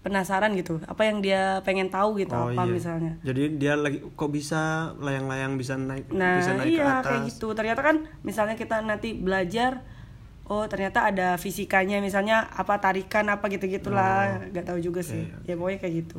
[0.00, 2.72] penasaran gitu, apa yang dia pengen tahu gitu Oh, apa iya.
[2.72, 3.12] misalnya.
[3.20, 7.04] Jadi dia lagi kok bisa layang-layang bisa naik Nah, bisa naik iya ke atas.
[7.04, 7.48] kayak gitu.
[7.52, 9.84] Ternyata kan misalnya kita nanti belajar
[10.48, 14.48] oh ternyata ada fisikanya misalnya apa tarikan apa gitu-gitulah.
[14.48, 15.28] nggak tahu juga sih.
[15.44, 16.18] Ya pokoknya kayak gitu.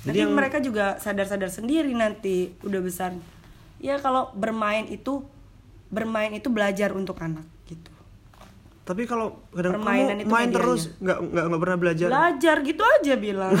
[0.00, 3.16] Jadi Jadi yang- mereka juga sadar-sadar sendiri nanti udah besar.
[3.80, 5.24] Ya kalau bermain itu
[5.90, 7.90] bermain itu belajar untuk anak gitu.
[8.80, 10.56] Tapi kalau kadang Permainan kamu itu main medianya.
[10.56, 12.08] terus nggak nggak nggak pernah belajar.
[12.10, 13.52] Belajar gitu aja bilang.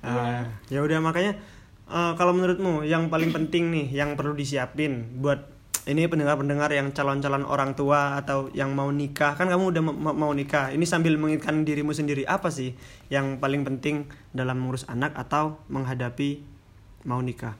[0.00, 1.36] Ah, ya udah makanya
[1.84, 5.44] eh, kalau menurutmu yang paling penting nih yang perlu disiapin buat
[5.84, 10.32] ini pendengar-pendengar yang calon-calon orang tua atau yang mau nikah kan kamu udah ma- mau
[10.32, 12.72] nikah ini sambil mengingatkan dirimu sendiri apa sih
[13.12, 16.40] yang paling penting dalam mengurus anak atau menghadapi
[17.04, 17.56] mau nikah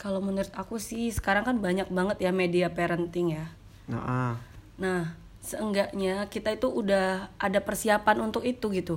[0.00, 3.44] kalau menurut aku sih sekarang kan banyak banget ya media parenting ya.
[3.84, 4.34] nah ah.
[4.80, 5.12] Nah,
[5.44, 8.96] seenggaknya kita itu udah ada persiapan untuk itu gitu.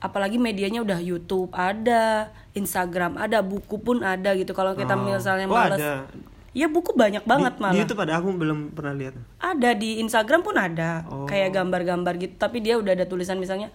[0.00, 4.56] Apalagi medianya udah YouTube ada, Instagram ada, buku pun ada gitu.
[4.56, 5.04] Kalau kita Oh.
[5.04, 6.08] misalnya Oh, males, ada.
[6.56, 7.74] ya buku banyak banget di, malah.
[7.76, 11.28] di YouTube ada aku belum pernah lihat Ada di Instagram pun ada, Oh.
[11.28, 12.34] kayak gambar-gambar gitu.
[12.40, 13.68] Tapi dia udah ada tulisan misalnya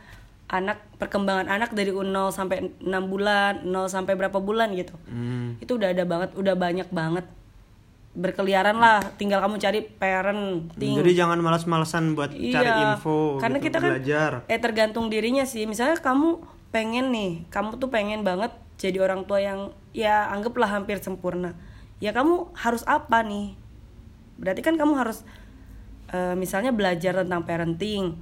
[0.53, 4.93] anak perkembangan anak dari 0 sampai 6 bulan, 0 sampai berapa bulan gitu.
[5.09, 5.57] Hmm.
[5.57, 7.25] Itu udah ada banget, udah banyak banget.
[8.13, 11.01] Berkeliaran lah, tinggal kamu cari parenting.
[11.01, 15.65] jadi jangan malas-malasan buat cari info karena gitu, kita kan belajar eh tergantung dirinya sih
[15.65, 21.01] misalnya kamu pengen nih kamu tuh pengen banget jadi orang tua yang ya anggaplah hampir
[21.01, 21.57] sempurna
[21.97, 23.57] ya kamu harus apa nih
[24.37, 25.25] berarti kan kamu harus
[26.13, 28.13] eh, misalnya belajar tentang parenting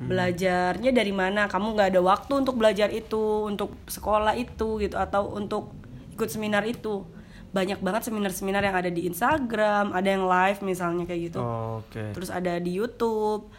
[0.00, 1.44] belajarnya dari mana?
[1.46, 5.76] Kamu nggak ada waktu untuk belajar itu untuk sekolah itu gitu atau untuk
[6.16, 7.04] ikut seminar itu.
[7.50, 11.40] Banyak banget seminar-seminar yang ada di Instagram ada yang live misalnya kayak gitu.
[11.42, 12.14] Oke.
[12.16, 13.50] Terus ada di YouTube.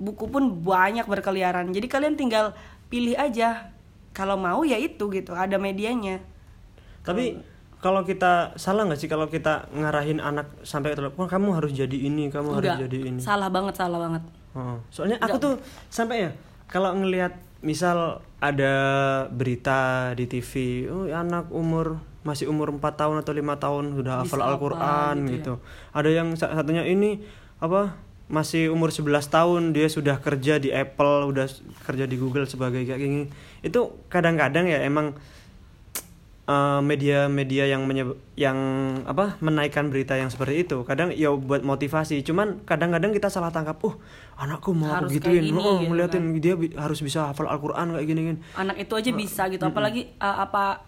[0.00, 1.68] Buku pun banyak berkeliaran.
[1.76, 2.56] Jadi kalian tinggal
[2.88, 3.74] pilih aja.
[4.16, 6.24] Kalau mau ya itu gitu ada medianya.
[7.04, 7.40] Tapi
[7.80, 12.28] kalau kita salah nggak sih kalau kita ngarahin anak sampai Wah, kamu harus jadi ini,
[12.28, 13.20] kamu harus Enggak, jadi ini.
[13.24, 15.54] salah banget salah banget Oh, Soalnya aku tuh
[15.86, 16.30] sampai ya
[16.66, 18.74] kalau ngelihat misal ada
[19.28, 20.52] berita di TV,
[20.88, 25.34] oh anak umur masih umur 4 tahun atau lima tahun sudah hafal Al-Qur'an gitu ya.
[25.40, 25.54] gitu.
[25.92, 27.20] Ada yang sa- satunya ini
[27.60, 27.96] apa
[28.30, 31.50] masih umur 11 tahun dia sudah kerja di Apple, udah
[31.82, 33.26] kerja di Google sebagai kayak gini.
[33.60, 35.18] Itu kadang-kadang ya emang
[36.50, 38.58] eh, media-media yang menyeb- yang
[39.06, 40.82] apa menaikkan berita yang seperti itu.
[40.82, 42.26] Kadang ya buat motivasi.
[42.26, 43.94] Cuman kadang-kadang kita salah tangkap uh
[44.34, 45.46] anakku mau Harus aku gituin.
[45.46, 48.36] gini oh, gitu ngeliatin dia bi- harus bisa hafal Al-Quran kayak gini kan.
[48.66, 49.62] Anak itu aja bisa gitu.
[49.62, 50.82] Apalagi uh, apa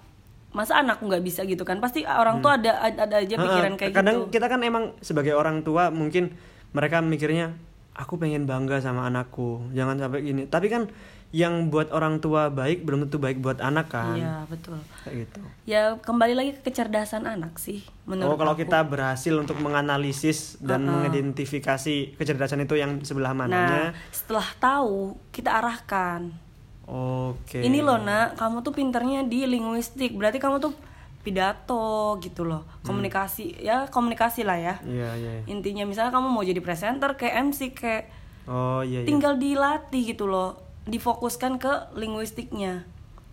[0.52, 1.78] masa anakku nggak bisa gitu kan?
[1.78, 4.32] Pasti orang tua ada ada aja pikiran Heeh, kayak kadang gitu.
[4.34, 6.34] kita kan emang sebagai orang tua mungkin
[6.72, 7.52] mereka mikirnya
[7.92, 9.68] aku pengen bangga sama anakku.
[9.76, 10.42] Jangan sampai gini.
[10.48, 10.88] Tapi kan
[11.32, 14.20] yang buat orang tua baik belum tentu baik buat anak kan?
[14.20, 14.76] Iya betul.
[15.00, 15.40] Kayak gitu.
[15.64, 18.68] Ya kembali lagi ke kecerdasan anak sih menurut oh kalau aku.
[18.68, 25.56] kita berhasil untuk menganalisis dan mengidentifikasi kecerdasan itu yang sebelah nah mananya setelah tahu kita
[25.56, 26.36] arahkan.
[26.84, 27.64] Oke.
[27.64, 30.12] Ini loh nak kamu tuh pinternya di linguistik.
[30.12, 30.76] Berarti kamu tuh
[31.24, 32.68] pidato gitu loh.
[32.84, 34.74] Komunikasi ya komunikasi lah ya.
[34.84, 35.44] Iya iya iya.
[35.48, 38.04] intinya misalnya kamu mau jadi presenter kayak MC kayak
[38.44, 39.08] oh iya iya.
[39.08, 42.82] tinggal dilatih gitu loh difokuskan ke linguistiknya.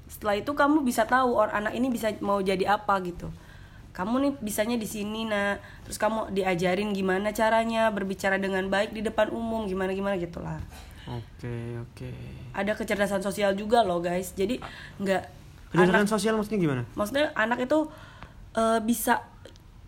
[0.10, 3.30] Setelah itu kamu bisa tahu orang anak ini bisa mau jadi apa gitu.
[3.94, 5.62] Kamu nih bisanya di sini nak.
[5.86, 10.62] Terus kamu diajarin gimana caranya berbicara dengan baik di depan umum gimana gimana gitulah.
[11.10, 12.10] Oke oke.
[12.54, 14.34] Ada kecerdasan sosial juga loh guys.
[14.38, 14.62] Jadi
[15.02, 15.24] nggak
[15.74, 16.82] kecerdasan sosial maksudnya gimana?
[16.94, 17.90] Maksudnya anak itu
[18.58, 19.26] eh, bisa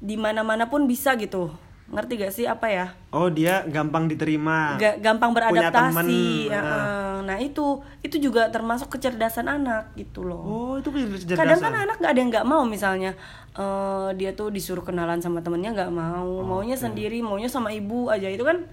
[0.01, 1.53] di mana mana pun bisa gitu
[1.91, 2.85] ngerti gak sih apa ya?
[3.11, 4.79] Oh dia gampang diterima.
[4.79, 6.47] Ga- gampang Punya temen, beradaptasi.
[6.47, 7.19] Ya, nah.
[7.21, 10.39] nah itu itu juga termasuk kecerdasan anak gitu loh.
[10.39, 11.35] Oh itu kecerdasan.
[11.35, 13.11] Kadang kan anak nggak ada yang nggak mau misalnya
[13.53, 16.41] eh, dia tuh disuruh kenalan sama temennya nggak mau.
[16.41, 18.31] Maunya sendiri maunya sama ibu aja.
[18.31, 18.63] Itu kan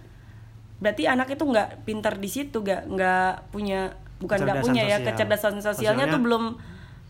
[0.78, 5.06] berarti anak itu nggak pintar di situ nggak nggak punya bukan nggak punya ya sosial.
[5.10, 6.44] kecerdasan sosialnya Sosialnya- tuh belum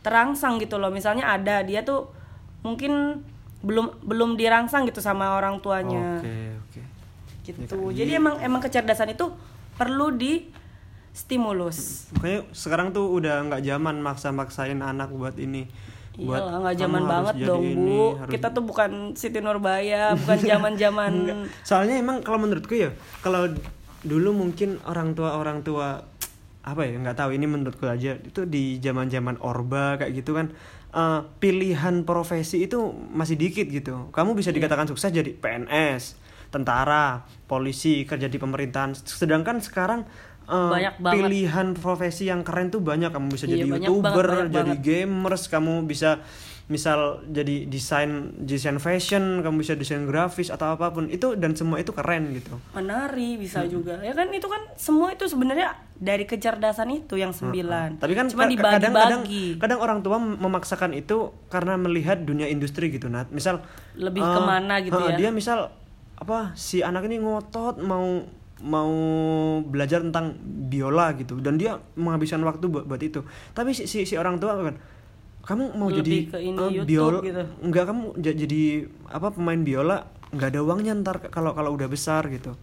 [0.01, 0.89] terangsang gitu loh.
[0.89, 2.09] Misalnya ada dia tuh
[2.65, 3.21] mungkin
[3.59, 6.23] belum belum dirangsang gitu sama orang tuanya.
[6.23, 6.81] Oke oke.
[7.49, 7.77] Gitu.
[7.97, 9.33] Jadi emang emang kecerdasan itu
[9.75, 10.47] perlu di
[11.11, 12.11] stimulus.
[12.15, 15.67] Makanya sekarang tuh udah nggak zaman maksa-maksain anak buat ini.
[16.19, 18.19] Buat Iyalah nggak zaman banget dong ini, bu.
[18.19, 21.13] harus- kita tuh bukan Siti Nurbaya bukan zaman zaman
[21.69, 22.91] Soalnya emang kalau menurutku ya,
[23.23, 23.47] kalau
[24.03, 26.03] dulu mungkin orang tua orang tua
[26.63, 30.53] apa ya nggak tahu ini menurutku aja itu di zaman zaman orba kayak gitu kan
[30.99, 34.11] eh, pilihan profesi itu masih dikit gitu.
[34.11, 34.59] Kamu bisa Iya.
[34.59, 36.19] dikatakan sukses jadi PNS
[36.49, 38.99] tentara polisi kerja di pemerintahan.
[38.99, 40.03] Sedangkan sekarang
[40.45, 41.15] eh, Banyak banget.
[41.21, 43.09] pilihan profesi yang keren tuh banyak.
[43.09, 44.81] Kamu bisa Iya, jadi banyak youtuber banget, banyak jadi banget.
[44.83, 46.11] gamers kamu bisa
[46.67, 51.05] misal jadi desain desain fashion kamu bisa desain grafis atau apa pun.
[51.07, 52.57] Itu dan semua itu keren gitu.
[52.73, 54.01] Menari bisa juga.
[54.01, 57.99] Ya kan itu kan semua itu sebenarnya dari kecerdasan itu yang sembilan.
[57.99, 59.23] Tapi kan cuma ka- kadang, kadang
[59.59, 63.29] kadang orang tua memaksakan itu karena melihat dunia industri gitu Nat.
[63.35, 63.67] Misal
[63.99, 65.17] Lebih eh, ke mana gitu eh, ya.
[65.19, 65.75] dia misal
[66.19, 68.23] apa si anak ini ngotot mau
[68.59, 68.91] mau
[69.63, 70.35] belajar tentang
[70.67, 73.23] biola gitu dan dia menghabiskan waktu buat, buat itu.
[73.55, 74.79] Tapi si, si si orang tua kan
[75.47, 77.43] kamu mau Lebih jadi ke ini eh, YouTube biola gitu.
[77.67, 78.63] enggak kamu ja- jadi
[79.11, 82.55] apa pemain biola nggak ada uangnya ntar kalau kalau udah besar gitu.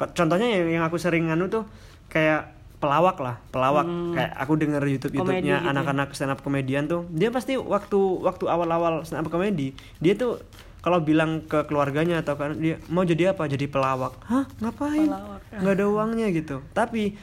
[0.00, 1.68] Contohnya yang, yang aku sering anu tuh
[2.10, 5.18] kayak pelawak lah pelawak kayak aku denger YouTube Hmm.
[5.22, 5.70] YouTube-nya gitu ya.
[5.70, 10.40] anak-anak stand up komedian tuh dia pasti waktu waktu awal-awal stand up komedi dia tuh
[10.80, 15.40] kalau bilang ke keluarganya atau kan dia mau jadi apa jadi pelawak hah ngapain Pelawak,
[15.46, 15.58] ya.
[15.60, 17.20] nggak ada uangnya gitu tapi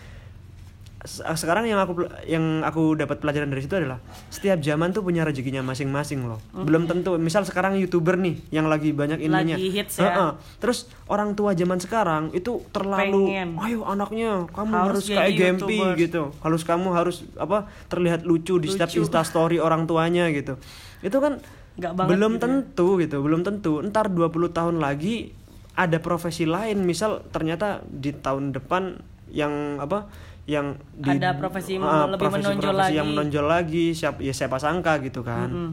[1.08, 3.98] sekarang yang aku yang aku dapat pelajaran dari situ adalah
[4.28, 8.92] setiap zaman tuh punya rezekinya masing-masing loh belum tentu misal sekarang youtuber nih yang lagi
[8.92, 10.12] banyak ininya Lagi hits ya.
[10.12, 10.32] Heeh.
[10.60, 13.50] terus orang tua zaman sekarang itu terlalu Pengen.
[13.58, 18.60] ayo anaknya kamu Harus harus, kayak Gempi YouTuber." gitu harus kamu harus apa terlihat lucu
[18.60, 19.02] di setiap Lucu.
[19.02, 20.60] insta story orang tuanya gitu
[21.00, 21.40] itu kan
[21.78, 22.44] Nggak belum gitu ya.
[22.44, 25.32] tentu gitu belum tentu ntar 20 tahun lagi
[25.78, 28.98] ada profesi lain misal ternyata di tahun depan
[29.30, 30.10] yang apa
[30.48, 33.14] yang di, Ada profesi yang Ah, lebih menonjol profesi yang lagi.
[33.14, 35.70] menonjol lagi siapa ya siapa sangka gitu kan Mm-mm.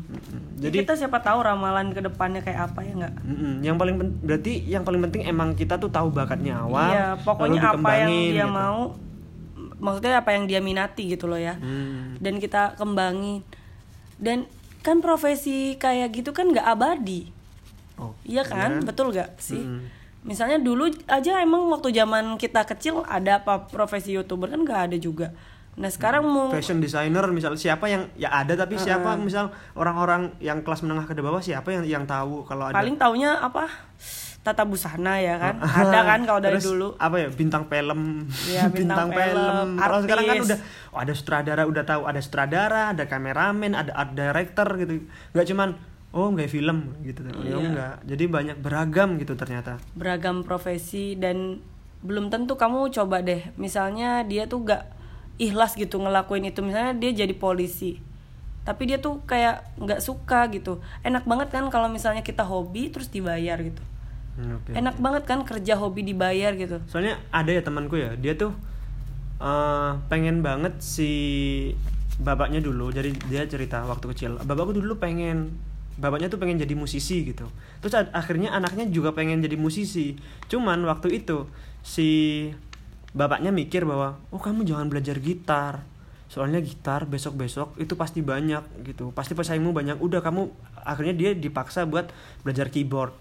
[0.57, 3.55] jadi jadi kita siapa tahu ramalan ke depannya kayak apa ya nggak mm-mm.
[3.61, 7.61] yang paling berarti yang paling penting emang kita tuh tahu bakatnya awal iya lalu pokoknya
[7.65, 8.51] apa yang dia gitu.
[8.51, 8.81] mau
[9.77, 12.19] maksudnya apa yang dia minati gitu loh ya Hmm.
[12.19, 13.47] dan kita kembangin
[14.17, 14.51] dan
[14.81, 17.31] kan profesi kayak gitu kan nggak abadi
[17.95, 19.87] Oh, iya kan betul gak sih Mm.
[20.25, 24.97] Misalnya dulu aja emang waktu zaman kita kecil ada apa profesi youtuber kan nggak ada
[24.97, 25.31] juga.
[25.75, 30.65] Nah sekarang mau fashion designer misal siapa yang ya ada tapi siapa misal orang-orang yang
[30.65, 33.69] kelas menengah ke bawah siapa yang yang tahu kalau ada paling taunya apa?
[34.45, 35.57] Tata busana ya kan?
[35.57, 36.89] Ada kan kalau dari Terus, dulu.
[37.01, 37.29] apa ya?
[37.33, 38.29] Bintang film.
[38.45, 40.59] Iya, bintang film, kalau sekarang kan udah
[40.93, 45.09] oh, ada sutradara udah tahu ada sutradara ada kameramen ada art director gitu.
[45.33, 45.69] Nggak cuman
[46.15, 47.27] oh nggak film gitu.
[47.27, 47.67] Oh ya Iya.
[47.67, 49.83] enggak jadi banyak beragam gitu ternyata.
[49.99, 51.59] Beragam profesi dan
[52.07, 53.51] belum tentu kamu coba deh.
[53.59, 54.87] Misalnya dia tuh gak
[55.43, 56.63] ikhlas gitu ngelakuin itu.
[56.63, 57.99] Misalnya dia jadi polisi
[58.65, 60.81] tapi dia tuh kayak nggak suka gitu.
[61.05, 63.85] Enak banget kan kalau misalnya kita hobi terus dibayar gitu.
[64.35, 64.75] Hmm, oke.
[64.75, 66.83] enak banget kan kerja hobi dibayar gitu.
[66.91, 68.51] Soalnya ada ya temanku ya dia tuh
[69.39, 71.11] eh, pengen banget si
[72.19, 72.89] bapaknya dulu.
[72.91, 75.55] Jadi dia cerita waktu kecil bapakku dulu pengen
[75.95, 77.47] bapaknya tuh pengen jadi musisi gitu.
[77.79, 80.19] Terus akhirnya anaknya juga pengen jadi musisi.
[80.51, 81.47] Cuman waktu itu
[81.85, 82.51] si
[83.15, 85.87] bapaknya mikir bahwa oh kamu jangan belajar gitar.
[86.27, 89.15] Soalnya gitar besok besok itu pasti banyak gitu.
[89.15, 90.03] Pasti pesaingmu banyak.
[90.03, 90.51] Udah kamu
[90.83, 92.11] akhirnya dia dipaksa buat
[92.43, 93.15] belajar keyboard.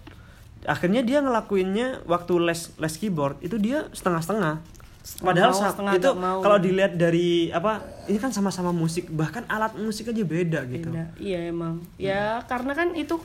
[0.64, 4.58] Akhirnya dia ngelakuinnya waktu les les keyboard itu dia setengah-setengah.
[4.58, 4.73] Setengah
[5.20, 6.38] padahal mau, sa- setengah itu mau.
[6.40, 10.88] kalau dilihat dari apa ini kan sama-sama musik bahkan alat musik aja beda gitu.
[10.88, 11.12] Beda.
[11.16, 11.84] iya emang.
[11.94, 13.20] Ya karena kan itu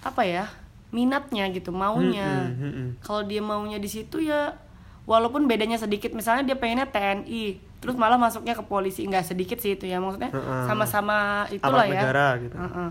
[0.00, 0.48] apa ya
[0.88, 2.48] minatnya gitu maunya.
[2.48, 2.88] Mm-mm, mm-mm.
[3.00, 4.56] kalau dia maunya di situ ya
[5.04, 9.76] walaupun bedanya sedikit misalnya dia pengennya TNI terus malah masuknya ke polisi nggak sedikit sih
[9.76, 10.32] itu ya maksudnya
[10.64, 12.00] sama-sama itulah Aparat ya.
[12.00, 12.56] negara gitu.
[12.56, 12.90] Heeh.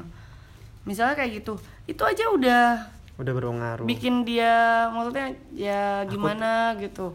[0.84, 1.54] misalnya kayak gitu.
[1.84, 2.66] Itu aja udah
[3.14, 3.86] udah berpengaruh.
[3.86, 4.54] bikin dia
[4.90, 7.14] maksudnya ya gimana gitu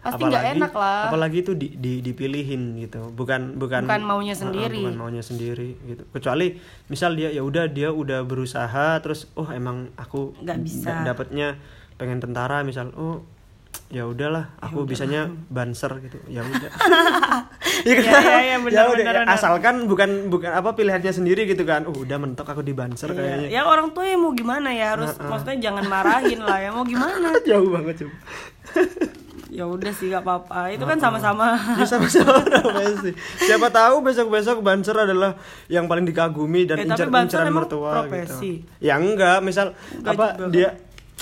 [0.00, 1.06] pasti nggak enak lah.
[1.06, 3.10] apalagi itu di, di- dipilihin gitu.
[3.10, 4.80] Bukan bukan Bukan maunya sendiri.
[4.80, 6.02] bukan maunya sendiri gitu.
[6.08, 6.54] Kecuali
[6.86, 10.90] misal dia ya udah dia udah berusaha terus oh emang aku Nggak bisa.
[10.94, 11.58] da- dapetnya
[11.94, 13.26] pengen tentara misal oh
[13.88, 16.18] ya udahlah aku bisanya banser gitu.
[16.26, 16.70] Ya udah.
[17.78, 19.34] Ya, Ya, ya, ya, benar, ya udah benar, ya, benar.
[19.34, 21.86] asalkan bukan bukan apa pilihannya sendiri gitu kan.
[21.86, 23.16] Oh udah mentok aku di banser Iya.
[23.16, 23.48] kayaknya.
[23.50, 24.94] ya orang tua ya mau gimana ya?
[24.94, 27.38] Harus maksudnya jangan marahin lah ya mau gimana?
[27.48, 28.14] Jauh banget coba
[29.48, 30.68] ya udah sih gak apa-apa.
[30.68, 31.56] Itu kan sama-sama.
[31.74, 32.40] Ya sama-sama.
[32.44, 35.36] Profesi siapa tahu besok-besok banser adalah
[35.66, 38.60] yang paling dikagumi dan Eh, tapi incer inceran mertua profesi.
[38.60, 39.40] gitu ya enggak.
[39.40, 40.50] Misal apa juga, kan?
[40.50, 40.68] dia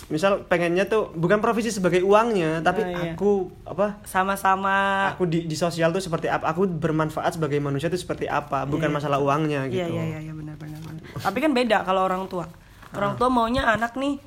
[0.07, 3.13] misal pengennya tuh bukan profesi sebagai uangnya tapi Nah, iya.
[3.13, 3.31] aku
[3.65, 5.09] apa sama-sama.
[5.09, 8.87] aku di, di sosial tuh seperti apa aku bermanfaat sebagai manusia tuh seperti apa bukan
[8.89, 9.91] masalah uangnya iya gitu.
[9.93, 11.03] iya iya iya, benar benar benar.
[11.17, 12.47] tapi kan beda kalau orang tua.
[12.91, 14.21] Orang tua maunya anak nih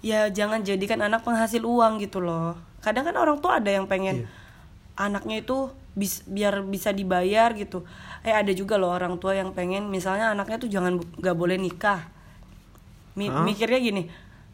[0.00, 4.22] ya jangan jadikan anak penghasil uang gitu loh kadang kan orang tua ada yang pengen
[4.22, 4.28] Iya.
[4.98, 5.56] anaknya itu
[5.92, 7.84] bis, biar bisa dibayar gitu
[8.20, 12.04] eh ada juga loh orang tua yang pengen misalnya anaknya tuh jangan nggak boleh nikah
[13.12, 13.44] Mi- Hah?
[13.44, 14.02] mikirnya gini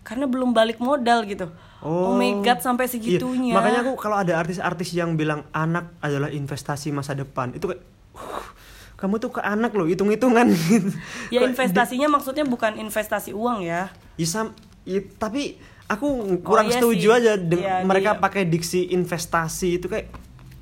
[0.02, 1.46] karena belum balik modal gitu
[1.78, 6.26] oh, my god sampai Iya, segitunya makanya aku kalau ada artis-artis yang bilang anak adalah
[6.28, 8.44] investasi masa depan itu kayak "Uh,
[8.96, 10.90] kamu tuh ke anak loh hitung-hitungan gitu.
[11.30, 15.54] ya investasinya maksudnya bukan investasi uang ya Ya, sam- ya, tapi
[15.88, 16.06] aku
[16.38, 17.18] kurang iya setuju sih.
[17.18, 20.12] aja Iya, mereka dia- pakai diksi investasi itu kayak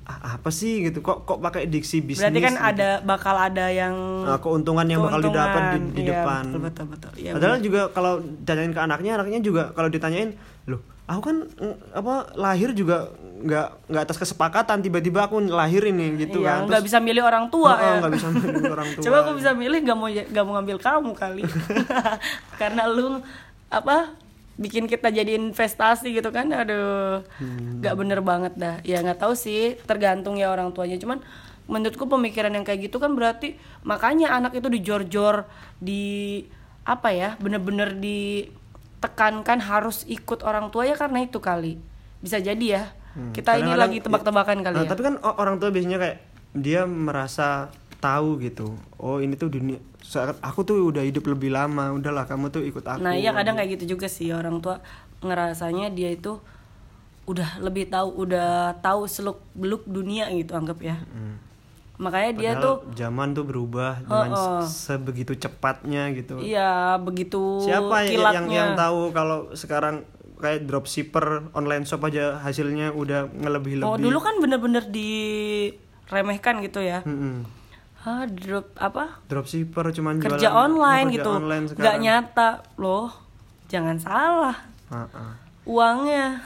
[0.05, 2.63] "Ah, apa sih gitu kok kok pakai diksi bisnis berarti kan gitu.
[2.65, 5.35] ada bakal ada yang Nah, keuntungan yang bakal keuntungan.
[5.35, 9.11] didapat di, di Iya, depan betul betul betul Iya, padahal juga kalau ditanyain ke anaknya
[9.17, 10.31] anaknya juga kalau ditanyain
[10.65, 16.07] loh aku kan mm, apa lahir juga nggak nggak atas kesepakatan tiba-tiba aku lahir ini
[16.21, 17.99] gitu Iya, kan nggak bisa milih orang tua Heeh, ya.
[17.99, 19.03] nggak bisa milih orang tua.
[19.03, 21.43] Coba aku bisa milih nggak mau nggak mau ngambil kamu kali.
[22.61, 23.19] Karena lu
[23.69, 24.15] apa
[24.57, 27.81] bikin kita jadi investasi gitu kan aduh Hmm.
[27.81, 28.77] nggak bener banget dah.
[28.83, 30.97] Ya nggak tahu sih tergantung ya orang tuanya.
[30.97, 31.21] Cuman
[31.67, 35.45] menurutku pemikiran yang kayak gitu kan berarti makanya anak itu dijor-jor
[35.77, 36.41] di
[36.83, 41.77] apa ya bener-bener ditekankan harus ikut orang tua ya karena itu kali.
[42.19, 42.85] Bisa jadi ya.
[43.33, 43.81] Kita ini Hmm.
[43.81, 44.91] Lagi tebak-tebakan kali Nah, ya.
[44.91, 46.19] tapi kan orang tua biasanya kayak
[46.53, 51.91] dia merasa tahu gitu oh ini tuh dunia saat aku tuh udah hidup lebih lama
[51.91, 54.79] udahlah kamu tuh ikut aku Nah iya kadang kayak gitu juga sih orang tua
[55.19, 56.39] ngerasanya dia itu
[57.27, 61.03] udah lebih tahu udah tahu seluk beluk dunia gitu anggap ya.
[61.97, 64.63] Makanya dia Padahal tuh zaman tuh berubah dengan Heeh.
[64.63, 68.53] se- sebegitu cepatnya gitu iya begitu siapa ya yang kilatnya.
[68.53, 70.05] yang tahu kalau sekarang
[70.37, 77.01] kayak dropshipper online shop aja hasilnya udah ngelebih-lebih Oh dulu kan bener-bener diremehkan gitu ya.
[77.03, 77.56] Mm-mm.
[78.07, 82.01] Hah drop apa dropshipper cuman kerja jualan- online kerja gitu online nggak sekarang.
[82.01, 83.11] nyata loh
[83.67, 85.31] jangan salah Heeh.
[85.67, 86.39] uangnya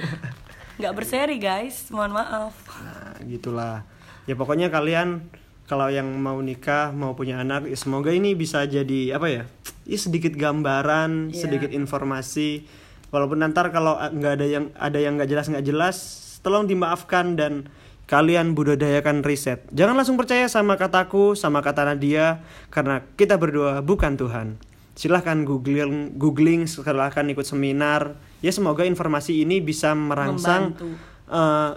[0.78, 3.82] nggak berseri guys mohon maaf Nah, gitulah.
[4.24, 5.26] Ya pokoknya kalian
[5.64, 9.42] kalau yang mau nikah, mau punya anak, ya semoga ini bisa jadi apa ya?
[9.82, 11.38] Ya sedikit gambaran, Iya.
[11.40, 12.66] sedikit informasi.
[13.08, 15.96] Walaupun nanti kalau nggak ada yang ada yang nggak jelas nggak jelas,
[16.40, 17.66] tolong dimaafkan dan
[18.12, 19.64] kalian budayakan riset.
[19.72, 24.60] Jangan langsung percaya sama kataku, sama kata Nadia, karena kita berdua bukan Tuhan.
[24.92, 28.20] Silahkan googling, googling, silahkan ikut seminar.
[28.44, 30.88] Ya semoga informasi ini bisa merangsang Membantu.
[31.32, 31.70] eh,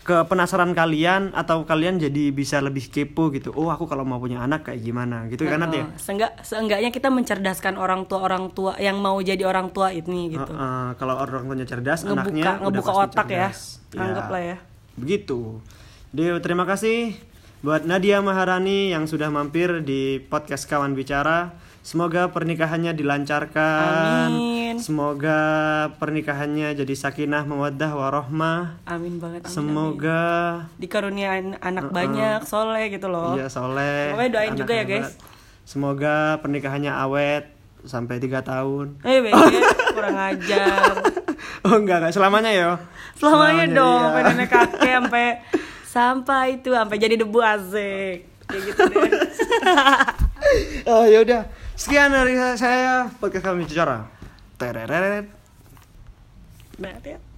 [0.00, 3.54] ke penasaran kalian atau kalian jadi bisa lebih kepo gitu.
[3.54, 5.86] Oh, aku kalau mau punya anak kayak gimana gitu kan Nat, ya?
[5.94, 10.50] Seenggak, seenggaknya kita mencerdaskan orang tua orang tua yang mau jadi orang tua ini gitu.
[10.50, 13.48] Heeh, kalau orang tuanya cerdas, Ngebuka- anaknya udah ngebuka pasti otak ya.
[13.54, 13.60] cerdas.
[13.94, 14.56] Anggaplah ya.
[14.96, 15.60] Begitu.
[16.10, 17.14] Jadi terima kasih
[17.60, 21.54] buat Nadia Maharani yang sudah mampir di podcast Kawan Bicara.
[21.80, 24.28] Semoga pernikahannya dilancarkan.
[24.28, 24.76] Amin.
[24.80, 25.40] Semoga
[25.96, 28.80] pernikahannya jadi sakinah, mawaddah, warohmah.
[28.84, 29.48] Amin banget.
[29.48, 30.20] Amin, Semoga
[30.68, 30.76] amin.
[30.76, 33.32] dikaruniain anak banyak, soleh gitu loh.
[33.36, 34.12] iya soleh.
[34.12, 35.16] Pokoknya doain juga ya, guys.
[35.64, 39.00] Semoga pernikahannya awet sampai tiga tahun.
[39.04, 39.60] Eh, bege,
[39.94, 40.92] kurang ajar.
[41.64, 42.70] oh enggak enggak selamanya ya.
[43.16, 44.20] Selamanya dong, iya.
[44.32, 45.26] nenek kakek sampai
[45.90, 48.28] sampai itu sampai jadi debu asik.
[48.48, 49.10] Kayak gitu deh.
[50.88, 51.46] Oh ya udah.
[51.78, 54.08] Sekian dari saya podcast kami bicara.
[54.58, 55.28] Tereret.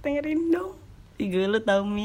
[0.01, 0.73] Dengerin dong.
[1.19, 2.01] Tiga lu tau Mi.